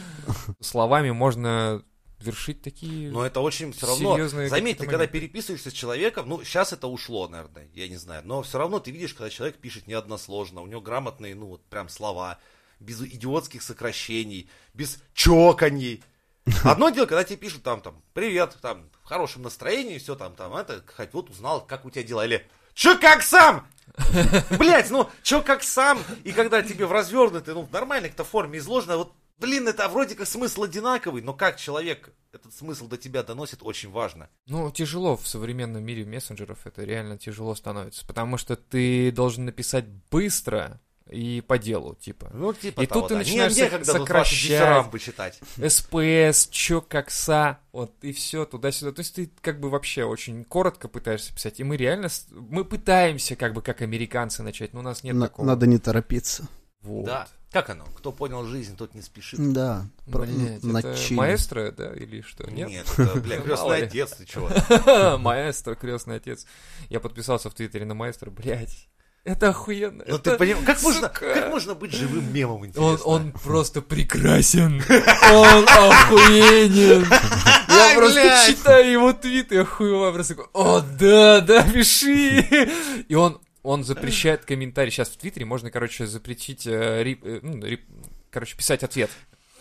[0.61, 1.83] Словами можно
[2.19, 3.11] вершить такие...
[3.11, 4.27] Но это очень все равно.
[4.27, 8.23] Заметь, ты когда переписываешься с человеком, ну, сейчас это ушло, наверное, я не знаю.
[8.25, 11.63] Но все равно ты видишь, когда человек пишет не односложно, у него грамотные, ну, вот
[11.65, 12.39] прям слова,
[12.79, 16.03] без идиотских сокращений, без чоканий.
[16.63, 20.55] Одно дело, когда тебе пишут там, там, привет, там, в хорошем настроении, все там, там,
[20.55, 22.45] это, хоть вот узнал, как у тебя дела, или
[22.79, 23.67] Чё как сам?
[24.57, 25.99] Блять, ну, чё как сам?
[26.23, 30.15] И когда тебе в развернутой, ну, в нормальной какой-то форме изложено, вот, блин, это вроде
[30.15, 34.29] как смысл одинаковый, но как человек этот смысл до тебя доносит, очень важно.
[34.47, 39.85] Ну, тяжело в современном мире мессенджеров, это реально тяжело становится, потому что ты должен написать
[40.11, 42.29] быстро и по делу, типа.
[42.35, 43.19] Ну, типа И того, тут ты да.
[43.21, 44.41] начинаешь Не, некогда тут ваши сокращать.
[44.49, 45.39] дифирамбы читать.
[45.67, 48.91] СПС, чё, как са, вот, и все туда-сюда.
[48.91, 53.35] То есть ты как бы вообще очень коротко пытаешься писать, и мы реально, мы пытаемся
[53.35, 55.47] как бы как американцы начать, но у нас нет На- такого.
[55.47, 56.47] Надо не торопиться.
[56.81, 57.05] Вот.
[57.05, 57.27] Да.
[57.51, 57.83] Как оно?
[57.97, 59.39] Кто понял жизнь, тот не спешит.
[59.53, 59.87] Да.
[60.11, 62.49] про- Блять, это маэстро, да, или что?
[62.49, 62.69] Нет?
[62.69, 65.17] Нет, это, бля, крестный отец, ты чего?
[65.17, 66.45] Маэстро, крестный отец.
[66.89, 68.87] Я подписался в Твиттере на маэстро, блядь.
[69.25, 70.03] Это охуенно.
[70.07, 73.05] Ну это- ты понимаешь, как можно, как можно быть живым мемом, Он, интересно?
[73.05, 74.81] он просто прекрасен.
[75.31, 77.05] Он охуенен.
[77.69, 78.47] Я просто блядь.
[78.47, 82.41] читаю его твиты, охуеваю, просто такой, о, да, да, пиши.
[83.07, 84.89] И он, он запрещает комментарии.
[84.89, 87.85] Сейчас в Твиттере можно, короче, запретить, э, рип- э, ну, рип-
[88.29, 89.09] короче, писать ответ.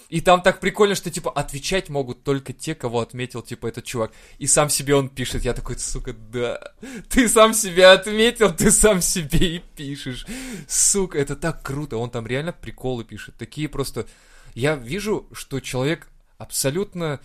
[0.09, 4.13] И там так прикольно, что, типа, отвечать могут только те, кого отметил, типа, этот чувак.
[4.39, 5.45] И сам себе он пишет.
[5.45, 6.73] Я такой, сука, да.
[7.11, 10.27] Ты сам себя отметил, ты сам себе и пишешь.
[10.67, 11.99] Сука, это так круто.
[11.99, 13.35] Он там реально приколы пишет.
[13.37, 14.07] Такие просто...
[14.55, 16.09] Я вижу, что человек
[16.39, 17.21] абсолютно...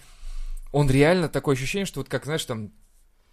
[0.73, 2.73] Он реально такое ощущение, что вот как, знаешь, там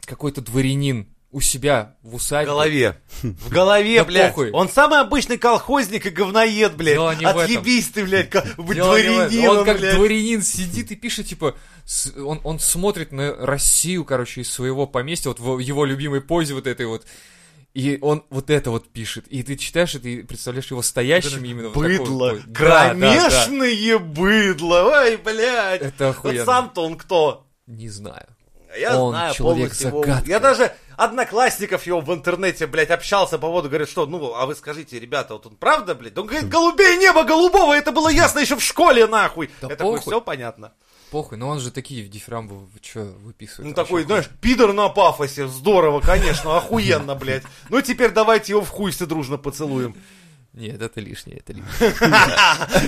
[0.04, 2.46] какой-то дворянин у себя в В усадьбе.
[2.46, 3.00] голове.
[3.22, 4.28] В голове, Да блядь.
[4.30, 4.50] похуй.
[4.50, 6.98] Он самый обычный колхозник и говноед, блядь.
[6.98, 7.06] В.
[7.26, 9.28] Отъебись ты, блядь, ка- быть Дело не в этом.
[9.28, 9.94] дворянином, Он как блядь.
[9.96, 15.28] дворянин сидит и пишет, типа, с- он, он смотрит на Россию, короче, из своего поместья,
[15.30, 17.06] вот в его любимой позе вот этой вот.
[17.72, 19.28] И он вот это вот пишет.
[19.28, 22.30] И ты читаешь и представляешь его стоящим именно в такой Быдло.
[22.30, 22.42] позе.
[22.48, 23.98] Да, да, да.
[24.00, 24.82] Быдло.
[25.04, 25.80] Ой, блядь.
[25.82, 26.44] Это Вот охуенно.
[26.44, 27.46] сам-то он кто?
[27.68, 28.26] Не знаю.
[28.78, 30.22] Я Он знаю человек загадка.
[30.26, 34.54] Я даже одноклассников его в интернете, блядь, общался по поводу, говорят, что, ну, а вы
[34.54, 36.16] скажите, ребята, вот он правда, блядь?
[36.18, 39.50] Он говорит, голубей небо голубого, это было ясно еще в школе, нахуй.
[39.62, 40.12] Да такой, похуй.
[40.12, 40.72] все понятно.
[41.10, 43.68] Похуй, но он же такие дифирамбы что выписывает.
[43.68, 47.42] Ну, такой, знаешь, пидор на пафосе, здорово, конечно, охуенно, блядь.
[47.70, 49.96] Ну, теперь давайте его в хуй все дружно поцелуем.
[50.52, 51.94] Нет, это лишнее, это лишнее.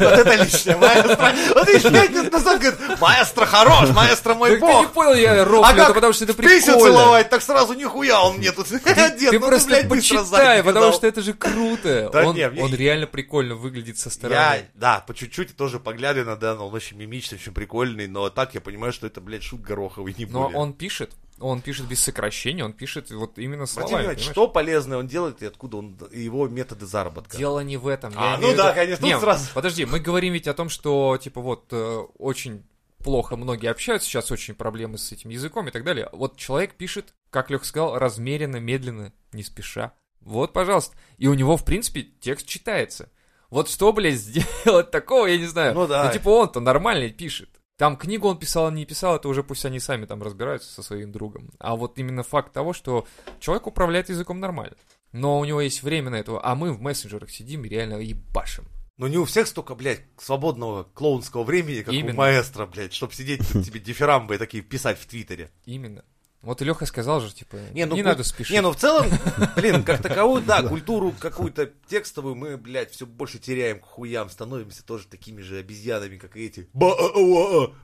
[0.01, 1.33] Вот это лишнее, маэстро.
[1.55, 4.93] Вот видишь, пять минут назад говорит, маэстро хорош, маэстро мой Так ты не бог.
[4.93, 6.97] понял, я рофлю, А это как потому что это писю прикольно.
[6.97, 9.31] целовать, так сразу нихуя он мне тут одет.
[9.31, 12.11] Ты ну просто блядь, быстро почитай, потому что это же круто.
[12.13, 14.69] Да Он реально прикольно выглядит со Я, стороны.
[14.75, 18.61] да, по чуть-чуть тоже поглядываю на Дэна, он очень мимичный, очень прикольный, но так я
[18.61, 20.59] понимаю, что это, блядь, шут гороховый, не Но более.
[20.59, 24.33] он пишет, он пишет без сокращения, он пишет вот именно Владимир словами, Иванович, понимаешь?
[24.33, 27.37] что полезное он делает и откуда он, его методы заработка?
[27.37, 28.13] Дело не в этом.
[28.17, 29.51] А, ну да, виду- конечно, Не, сразу.
[29.55, 32.65] Подожди, мы говорим ведь о том, что, типа, вот, э, очень
[33.03, 36.09] плохо многие общаются, сейчас очень проблемы с этим языком и так далее.
[36.13, 39.93] Вот человек пишет, как Лех сказал, размеренно, медленно, не спеша.
[40.21, 40.97] Вот, пожалуйста.
[41.19, 43.11] И у него, в принципе, текст читается.
[43.51, 45.75] Вот что, блядь, сделать такого, я не знаю.
[45.75, 46.05] Ну да.
[46.05, 47.51] Ну, типа, он-то нормально пишет.
[47.83, 51.11] Там книгу он писал, не писал, это уже пусть они сами там разбираются со своим
[51.11, 51.51] другом.
[51.59, 53.09] А вот именно факт того, что
[53.41, 54.77] человек управляет языком нормально.
[55.11, 58.67] Но у него есть время на этого, а мы в мессенджерах сидим и реально ебашим.
[58.99, 62.13] Но не у всех столько, блядь, свободного клоунского времени, как Именно.
[62.13, 65.51] у маэстро, блядь, чтобы сидеть тут тебе дифирамбы такие писать в Твиттере.
[65.65, 66.05] Именно.
[66.43, 68.53] Вот и Леха сказал же, типа, Не, не, ну, куль- надо спешить.
[68.53, 69.07] Не, ну в целом,
[69.57, 74.85] блин, как таковую, да, культуру какую-то текстовую мы, блядь, все больше теряем к хуям, становимся
[74.85, 76.69] тоже такими же обезьянами, как и эти.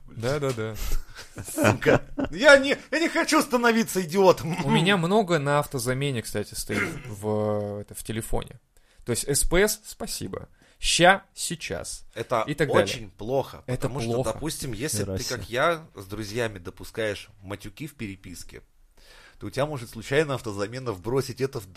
[0.07, 0.75] Да-да-да.
[1.55, 2.03] сука.
[2.31, 4.57] Я не, я не хочу становиться идиотом.
[4.65, 8.59] У меня много на автозамене, кстати, стоит в, это, в телефоне.
[9.05, 10.49] То есть СПС, спасибо.
[10.79, 12.05] Ща, сейчас.
[12.13, 12.83] Это И так далее.
[12.83, 14.29] очень плохо, Это потому плохо.
[14.29, 15.35] что, допустим, если ты, Здрасте.
[15.35, 18.61] как я, с друзьями допускаешь матюки в переписке,
[19.39, 21.67] то у тебя может случайно автозамена вбросить это, в,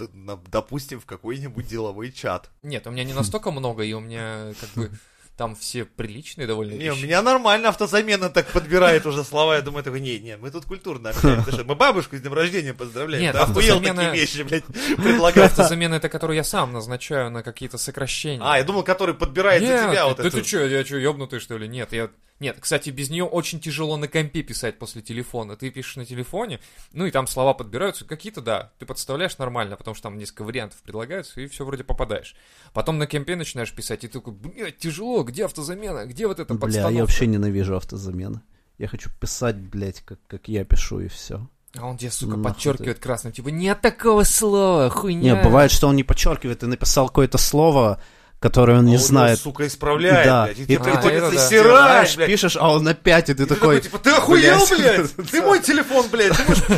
[0.49, 2.51] допустим, в какой-нибудь деловой чат.
[2.63, 4.91] Нет, у меня не настолько много, и у меня как бы
[5.37, 9.57] там все приличные довольно Не, у меня нормально автозамена так подбирает уже слова.
[9.57, 11.65] Я думаю, такой, не, не, мы тут культурно общаемся.
[11.65, 13.23] Мы бабушку с днем рождения поздравляем.
[13.23, 15.51] Нет, охуел автозамена- такие вещи, блядь, предлагать.
[15.51, 18.43] Автозамена это которую я сам назначаю на какие-то сокращения.
[18.45, 20.37] А, я думал, который подбирает за Нет, тебя вот да это.
[20.37, 21.67] ты что, я что, ёбнутый, что ли?
[21.67, 22.11] Нет, я...
[22.43, 25.55] Нет, кстати, без нее очень тяжело на компе писать после телефона.
[25.55, 26.59] Ты пишешь на телефоне,
[26.93, 28.05] ну и там слова подбираются.
[28.05, 32.35] Какие-то, да, ты подставляешь нормально, потому что там несколько вариантов предлагаются, и все вроде попадаешь.
[32.73, 36.47] Потом на компе начинаешь писать, и ты такой, блядь, тяжело, где автозамена, где вот Бля,
[36.47, 36.93] подстановка?
[36.93, 38.41] я вообще ненавижу автозамены.
[38.77, 41.49] Я хочу писать, блядь, как, как я пишу, и все.
[41.79, 45.37] А он тебе, сука, Нахуй подчеркивает красным, типа, нет такого слова, хуйня.
[45.37, 48.03] Не, бывает, что он не подчеркивает, ты написал какое-то слово,
[48.43, 49.39] которое он А не он его, знает.
[49.41, 50.45] сука, исправляет, Да.
[50.45, 50.59] блядь.
[50.59, 51.47] И И тебе ты приходится это да.
[51.47, 52.29] стирать, Стираешь, блядь.
[52.29, 53.81] пишешь, а он опять, и ты И ты такой...
[53.81, 55.15] типа, ты охуел, блядь.
[55.15, 55.31] блядь?
[55.31, 56.33] Ты мой телефон, блядь.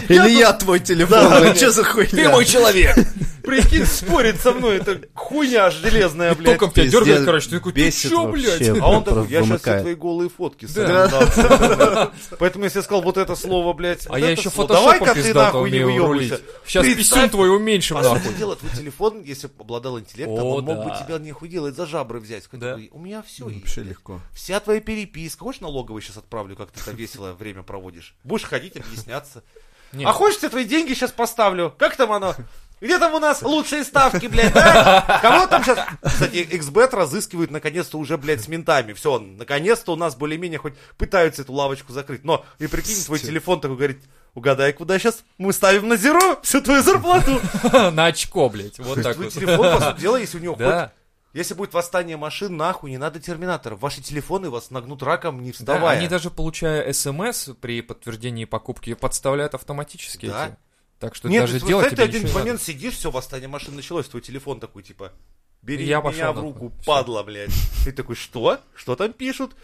[0.09, 2.11] Или я твой телефон, блядь, что за хуйня?
[2.11, 2.97] Ты мой человек!
[3.45, 4.77] Прикинь, спорит со мной.
[4.79, 6.55] Это хуйня железная, блядь.
[6.59, 8.57] Током тебя дергает, короче, ты такой, ты бесит чё, вообще.
[8.59, 8.81] блядь?
[8.81, 10.67] А он такой, я сейчас все твои голые фотки.
[12.39, 15.39] Поэтому если я сказал вот это слово, блядь, А я еще фотошопом давай-ка ты пиздато
[15.57, 16.35] нахуй не умею рулить.
[16.67, 18.21] Сейчас писюн твой уменьшим, По нахуй.
[18.21, 21.87] сути дела, твой телефон, если бы обладал интеллектом, он мог бы тебя нихуй делать за
[21.87, 22.49] жабры взять.
[22.53, 22.79] Да.
[22.91, 23.61] У меня все есть.
[23.61, 24.21] Вообще легко.
[24.33, 25.45] Вся твоя переписка.
[25.45, 28.17] Хочешь налоговый сейчас отправлю, как ты там весело время проводишь?
[28.25, 29.45] Будешь ходить, объясняться.
[29.93, 30.09] Нет.
[30.09, 31.73] А хочешь, я твои деньги сейчас поставлю?
[31.79, 32.35] Как там оно?
[32.81, 35.21] Где там у нас лучшие ставки, блядь, да?
[35.23, 35.79] Кого там сейчас...
[36.03, 38.93] Кстати, XBet разыскивают наконец-то уже, блядь, с ментами.
[38.93, 42.25] Все, наконец-то у нас более-менее хоть пытаются эту лавочку закрыть.
[42.25, 44.03] Но, и прикинь, твой телефон такой говорит,
[44.35, 47.41] угадай, куда сейчас мы ставим на зеро всю твою зарплату.
[47.93, 49.33] На очко, блядь, вот так Твой вот.
[49.33, 50.91] телефон, по сути дела, если у него хоть...
[51.35, 51.39] Да.
[51.39, 53.81] Если будет восстание машин, нахуй, не надо терминаторов.
[53.81, 55.99] Ваши телефоны вас нагнут раком, не Да, вставая.
[55.99, 60.47] они даже, получая смс при подтверждении покупки, подставляют автоматически Да.
[60.47, 60.57] эти.
[61.01, 63.11] Так что Нет, даже ты, вот делать ты тебе один ничего не момент сидишь, все,
[63.11, 65.13] восстание машин началось, твой телефон такой, типа,
[65.61, 66.43] бери Я меня пошел в нахуй.
[66.43, 66.85] руку, Всё.
[66.87, 67.51] падла, блядь.
[67.85, 68.61] Ты такой, что?
[68.75, 69.57] Что там пишут?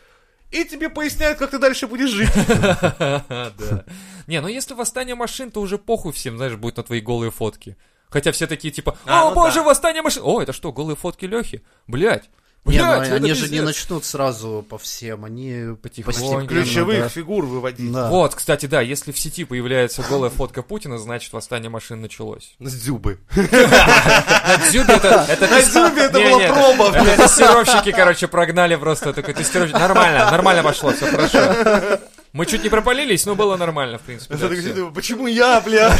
[0.51, 2.29] И тебе поясняют, как ты дальше будешь жить.
[2.37, 3.25] надо.
[3.59, 3.85] Да.
[4.27, 7.77] Не, ну если восстание машин, то уже похуй всем, знаешь, будет на твои голые фотки.
[8.11, 9.63] Хотя все такие типа, А, о ну боже, да.
[9.63, 10.23] восстание машин.
[10.25, 11.63] О, это что, голые фотки Лехи?
[11.87, 12.29] Блять.
[12.67, 16.47] Не, ну они же не начнут сразу по всем, они Потихоньку.
[16.47, 17.09] Ключевых да.
[17.09, 17.91] фигур выводить.
[17.91, 18.11] Да.
[18.11, 22.55] Вот, кстати, да, если в сети появляется голая фотка Путина, значит восстание машин началось.
[22.59, 23.19] С дзюбы.
[23.35, 25.27] На Дзюбе это...
[25.41, 29.79] На дзюбе это была проба, Это тестировщики, короче, прогнали просто такой тестировщик.
[29.79, 31.99] Нормально, нормально пошло, все хорошо.
[32.33, 34.35] Мы чуть не пропалились, но было нормально, в принципе.
[34.35, 34.69] Да, такой всё.
[34.71, 35.99] сидел, Почему я, блядь?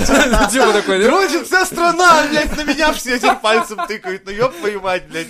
[0.51, 4.23] Дзюба такой, Короче, вся страна, блядь, на меня все этим пальцем тыкают.
[4.27, 5.27] Ну ёб твою мать, блядь.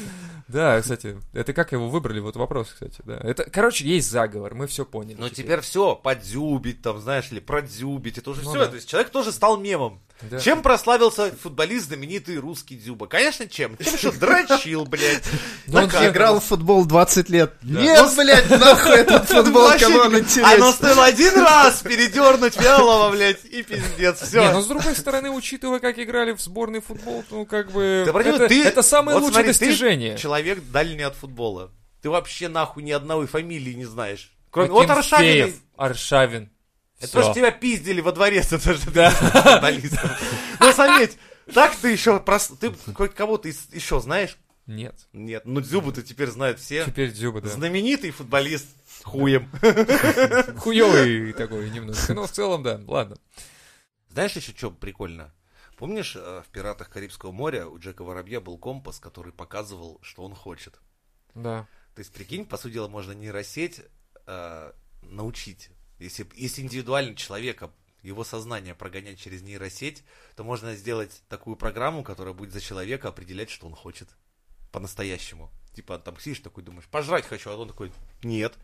[0.49, 3.17] Да, кстати, это как его выбрали, вот вопрос, кстати, да.
[3.23, 5.17] Это, короче, есть заговор, мы все поняли.
[5.19, 8.59] Ну теперь все, подзюбить там, знаешь ли, продзюбить, это уже Ну все.
[8.59, 8.67] да.
[8.67, 10.01] То есть человек тоже стал мемом.
[10.23, 10.39] Да.
[10.39, 13.07] Чем прославился футболист знаменитый русский Дзюба?
[13.07, 13.77] Конечно, чем?
[13.77, 15.23] Тем, что дрочил, блядь.
[15.67, 17.55] Ну, он же Играл в футбол 20 лет.
[17.63, 20.45] Нет, блядь, нахуй этот футбол, кому он интересен?
[20.45, 24.41] Оно стоило один раз передернуть вялого, блядь, и пиздец, все.
[24.41, 28.35] Не, ну с другой стороны, учитывая, как играли в сборный футбол, ну как бы понимаешь,
[28.37, 30.19] это, ты- это самое вот лучшее смотри, достижение.
[30.19, 31.71] человек дальний от футбола.
[32.03, 34.33] Ты вообще нахуй ни одной фамилии не знаешь.
[34.51, 34.91] Кроме вот.
[34.91, 36.51] Акинфеев, Аршавин.
[37.01, 37.23] Это Всё.
[37.23, 40.11] что тебя пиздили во дворе, это что ты футболистом.
[40.61, 41.19] Ну, заметь,
[41.53, 44.37] так ты еще, прос- ты хоть кого-то еще знаешь?
[44.67, 45.09] Нет.
[45.13, 46.85] Нет, ну Дзюбу ты теперь знают все.
[46.85, 47.49] Теперь Дзюба, да.
[47.49, 48.69] Знаменитый футболист
[49.03, 49.51] хуем.
[50.59, 52.15] Хуёвый такой немножко.
[52.15, 53.17] Но в целом, да, ладно.
[54.11, 55.33] Знаешь еще что прикольно?
[55.77, 60.35] Помнишь, э, в «Пиратах Карибского моря» у Джека Воробья был компас, который показывал, что он
[60.35, 60.79] хочет?
[61.35, 61.67] Да.
[61.95, 63.81] То есть, прикинь, по сути дела, можно нейросеть
[64.27, 65.71] э, научить.
[66.01, 67.71] Если, если индивидуально человека,
[68.03, 70.03] его сознание прогонять через нейросеть,
[70.35, 74.09] то можно сделать такую программу, которая будет за человека определять, что он хочет.
[74.73, 75.51] По-настоящему.
[75.75, 78.55] Типа, там сидишь такой, думаешь, пожрать хочу, а он такой, нет.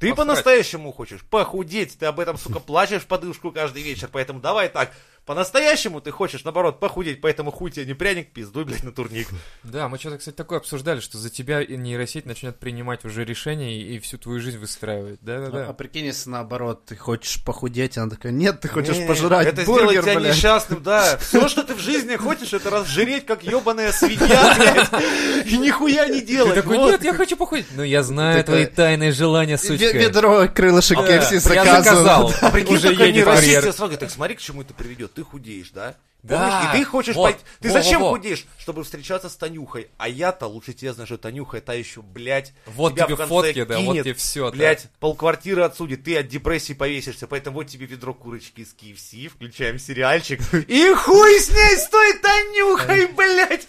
[0.00, 4.94] Ты по-настоящему хочешь похудеть, ты об этом, сука, плачешь подушку каждый вечер, поэтому давай так.
[5.26, 9.28] По-настоящему ты хочешь, наоборот, похудеть, поэтому хуй тебе не пряник, пиздуй, блядь, на турник.
[9.62, 13.76] Да, мы что-то, кстати, такое обсуждали, что за тебя и нейросеть начнет принимать уже решения
[13.78, 15.20] и, и всю твою жизнь выстраивать.
[15.22, 15.72] А Да-да-да.
[15.74, 19.88] прикинь, если наоборот, ты хочешь похудеть, она такая, нет, ты хочешь Не, пожрать Это бургер,
[19.90, 20.36] сделает тебя блядь.
[20.36, 21.16] несчастным, да.
[21.20, 24.54] Все, что ты в жизни хочешь, это разжиреть, как ебаная свинья,
[24.90, 26.54] блядь, и нихуя не Ты делать.
[26.54, 26.90] такой, Вот.
[26.90, 27.66] нет, я хочу похудеть.
[27.74, 29.96] Ну, я знаю твои тайные желания, сучка.
[29.96, 32.28] Ведро крылышек Да, KFC я заказывал.
[32.30, 32.34] заказал.
[32.40, 35.09] А прикинь, Уже едет нейросеть так смотри, к чему это приведет.
[35.14, 35.96] Ты худеешь, да?
[36.22, 36.74] Да, Помнишь?
[36.74, 37.40] И ты хочешь вот, пойти...
[37.60, 38.16] Ты во, зачем во, во.
[38.16, 38.46] худеешь?
[38.58, 39.88] Чтобы встречаться с Танюхой.
[39.96, 43.28] А я-то лучше тебя знаю, что Танюха та еще, блядь, Вот тебя тебе в конце
[43.30, 44.50] фотки, да, вот кинет, тебе все.
[44.50, 49.78] Блять, полквартиры отсудит, ты от депрессии повесишься, поэтому вот тебе ведро курочки из KFC, включаем
[49.78, 53.66] сериальчик, и хуй с ней, с той Танюхой, блять!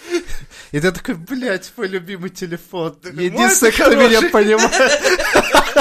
[0.71, 2.97] И ты такой, блядь, мой любимый телефон.
[3.03, 4.29] «Мой кто меня хороший».
[4.29, 5.80] понимает.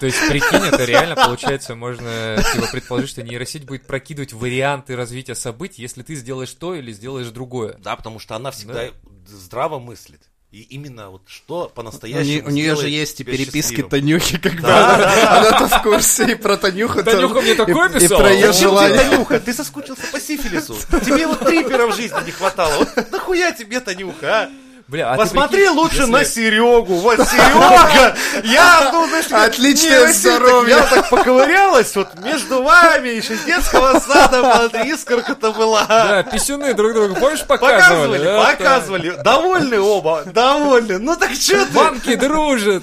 [0.00, 5.34] То есть, прикинь, это реально получается, можно типа, предположить, что нейросеть будет прокидывать варианты развития
[5.34, 7.76] событий, если ты сделаешь то или сделаешь другое.
[7.82, 8.88] Да, потому что она всегда
[9.26, 10.20] здраво мыслит.
[10.50, 13.90] И именно вот что У, по-настоящему не- у нее же есть и переписки счастливым.
[13.90, 17.02] Танюхи, как бы Да, она, она-то в курсе и про Танюху.
[17.02, 18.98] Танюха мне такое и, и про ее Зачем тебе, желание.
[19.00, 19.40] Танюха?
[19.40, 20.76] Ты соскучился по сифилису.
[21.04, 22.72] Тебе вот трипера в жизни не хватало.
[22.94, 24.50] Вот нахуя тебе, Танюха, а?
[24.86, 26.94] Бля, а Посмотри прикинь, лучше если- на Серегу.
[26.96, 28.14] Вот Серега.
[28.44, 30.76] Я, ну, знаешь, Отличное здоровье.
[30.76, 34.82] Я так поковырялась вот между вами еще с детского сада.
[34.84, 35.84] Искорка-то была.
[35.88, 38.18] Да, писюны друг другу, помнишь, показывали?
[38.18, 39.10] Показывали, Да, показывали.
[39.24, 40.98] Довольны оба, довольны.
[40.98, 41.72] Ну так что ты?
[41.72, 42.82] Банки дружат.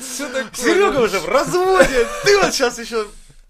[0.55, 2.07] Серега уже в разводе.
[2.25, 3.05] Ты вот сейчас еще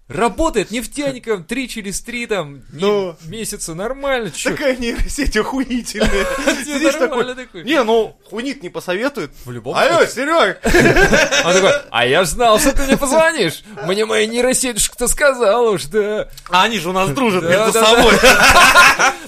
[0.08, 3.16] Работает нефтяником 3 через 3 там дни, Ну.
[3.26, 4.50] месяца, нормально, чё?
[4.50, 6.08] такая нейросеть охуительная.
[6.64, 7.24] Тебе Сидишь такой.
[7.64, 9.30] Не, ну, хунит не посоветует.
[9.44, 10.04] В любом Алло.
[10.04, 10.60] Серег!
[11.44, 13.62] Он такой, а я ж знал, что ты не позвонишь.
[13.86, 16.28] Мне моя нейросеть-то сказала уж, да.
[16.50, 18.14] А они же у нас дружат между собой.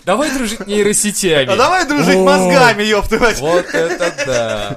[0.04, 1.50] Давай дружить нейросетями.
[1.52, 3.18] А давай дружить мозгами, ёпты.
[3.18, 4.76] Вот это да.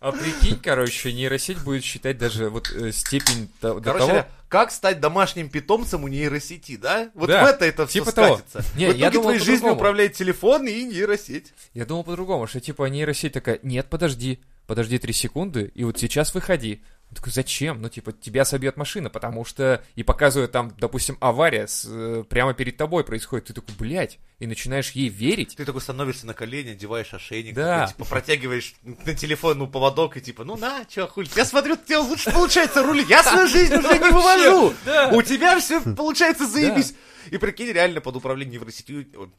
[0.00, 4.26] А прикинь, короче, нейросеть будет считать даже вот э, степень до Короче, того...
[4.50, 7.10] как стать домашним питомцем у нейросети, да?
[7.14, 8.36] Вот Да, в это это все типа того.
[8.36, 8.58] скатится.
[8.76, 11.54] Не, в итоге я думал твоей жизнью управляет телефон и нейросеть.
[11.72, 16.34] Я думал по-другому, что типа нейросеть такая, нет, подожди, подожди три секунды, и вот сейчас
[16.34, 16.82] выходи.
[17.10, 17.82] Он такой, зачем?
[17.82, 19.82] Ну, типа, тебя собьет машина, потому что...
[19.96, 23.46] И показывает там, допустим, авария с, э, прямо перед тобой происходит.
[23.46, 25.56] Ты такой, блядь, и начинаешь ей верить.
[25.56, 27.80] Ты такой становишься на колени, одеваешь ошейник, Да.
[27.80, 31.28] такой, типа протягиваешь на телефон ну, поводок и типа, ну на, чё, хуй.
[31.34, 33.10] Я смотрю, у тебя лучше получается рулить.
[33.10, 34.39] Я свою жизнь уже не вывожу.
[34.84, 35.08] Да.
[35.12, 36.94] У тебя все получается заебись.
[37.30, 38.62] И прикинь, реально под управлением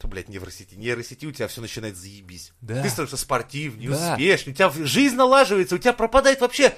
[0.00, 2.52] да, блядь, нейросети, нейросети у тебя все начинает заебись.
[2.60, 2.82] Да.
[2.82, 4.12] Ты становишься спортивнее, Да.
[4.14, 6.74] успешнее, у тебя жизнь налаживается, у тебя пропадает вообще...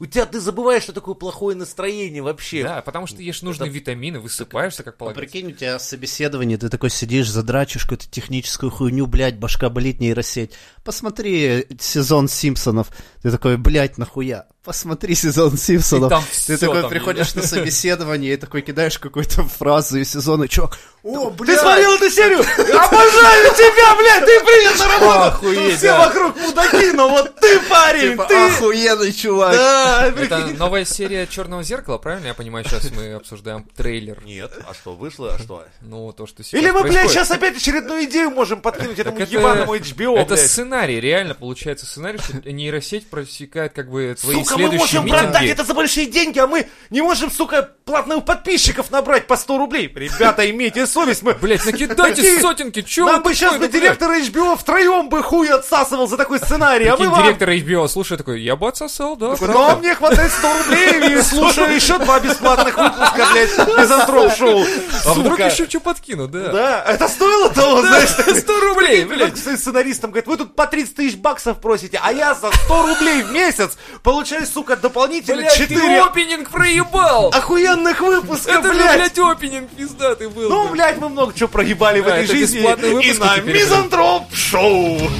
[0.00, 2.64] У тебя ты забываешь, что такое плохое настроение вообще.
[2.64, 5.20] Да, потому что ты ешь нужные витамины, высыпаешься, как А полагается.
[5.32, 10.52] прикинь, у тебя собеседование, ты такой сидишь, задрачишь какую-то техническую хуйню, блядь, башка болит, нейросеть.
[10.82, 12.88] Посмотри сезон Симпсонов.
[13.22, 14.46] Ты такой, блядь, нахуя?
[14.64, 16.08] Посмотри сезон Симпсонов.
[16.10, 17.36] И там ты такой там приходишь есть.
[17.36, 21.60] на собеседование и такой кидаешь какую-то фразу из сезона, чувак, о, Ты блядь!
[21.60, 22.38] смотрел эту серию?
[22.40, 25.22] Обожаю тебя, блядь, ты принят на работу.
[25.36, 26.06] Охуеть, Тут все да.
[26.06, 28.34] вокруг мудаки, но вот ты парень, Типа, ты...
[28.46, 29.52] охуенный чувак.
[29.54, 32.64] Да, Это новая серия Черного зеркала, правильно я понимаю?
[32.64, 34.22] Сейчас мы обсуждаем трейлер.
[34.24, 35.64] Нет, а что, вышло, а что?
[35.80, 39.30] Ну, то, что сейчас Или мы, блядь, сейчас опять очередную идею можем подкинуть этому это-
[39.30, 44.68] ебаному HBO, Это сценарий, реально получается сценарий, что нейросеть просекает как бы твои Сука, мы
[44.68, 45.52] следующие можем продать митинги.
[45.52, 49.92] это за большие деньги, а мы не можем, сука, платных подписчиков набрать по 100 рублей.
[49.94, 51.34] Ребята, имейте совесть, мы...
[51.34, 56.06] Блять, накидайте сотенки, чё Нам бы сейчас бы да, директора HBO втроем бы хуй отсасывал
[56.06, 57.22] за такой сценарий, а мы вам...
[57.22, 59.34] директор HBO, слушай, такой, я бы отсосал, да.
[59.78, 64.64] Мне хватает 100 рублей и слушаю еще два бесплатных выпуска, блядь, мизантроп-шоу.
[65.06, 66.48] А вдруг еще что подкину, да.
[66.48, 68.08] Да, это стоило того, знаешь,
[68.40, 69.32] 100 рублей, блядь.
[69.34, 69.38] блядь.
[69.38, 73.22] С сценаристом говорит, вы тут по 30 тысяч баксов просите, а я за 100 рублей
[73.22, 73.72] в месяц
[74.02, 77.28] получаю, сука, дополнительно Блять, ты 4 опенинг проебал!
[77.34, 79.18] охуенных выпуска, Это же, блядь.
[79.18, 80.48] опенинг пиздатый был.
[80.48, 82.60] Ну, блядь, мы много чего проебали в этой это жизни.
[82.60, 83.62] И на теперь, блядь.
[83.62, 85.10] Мизантроп-шоу.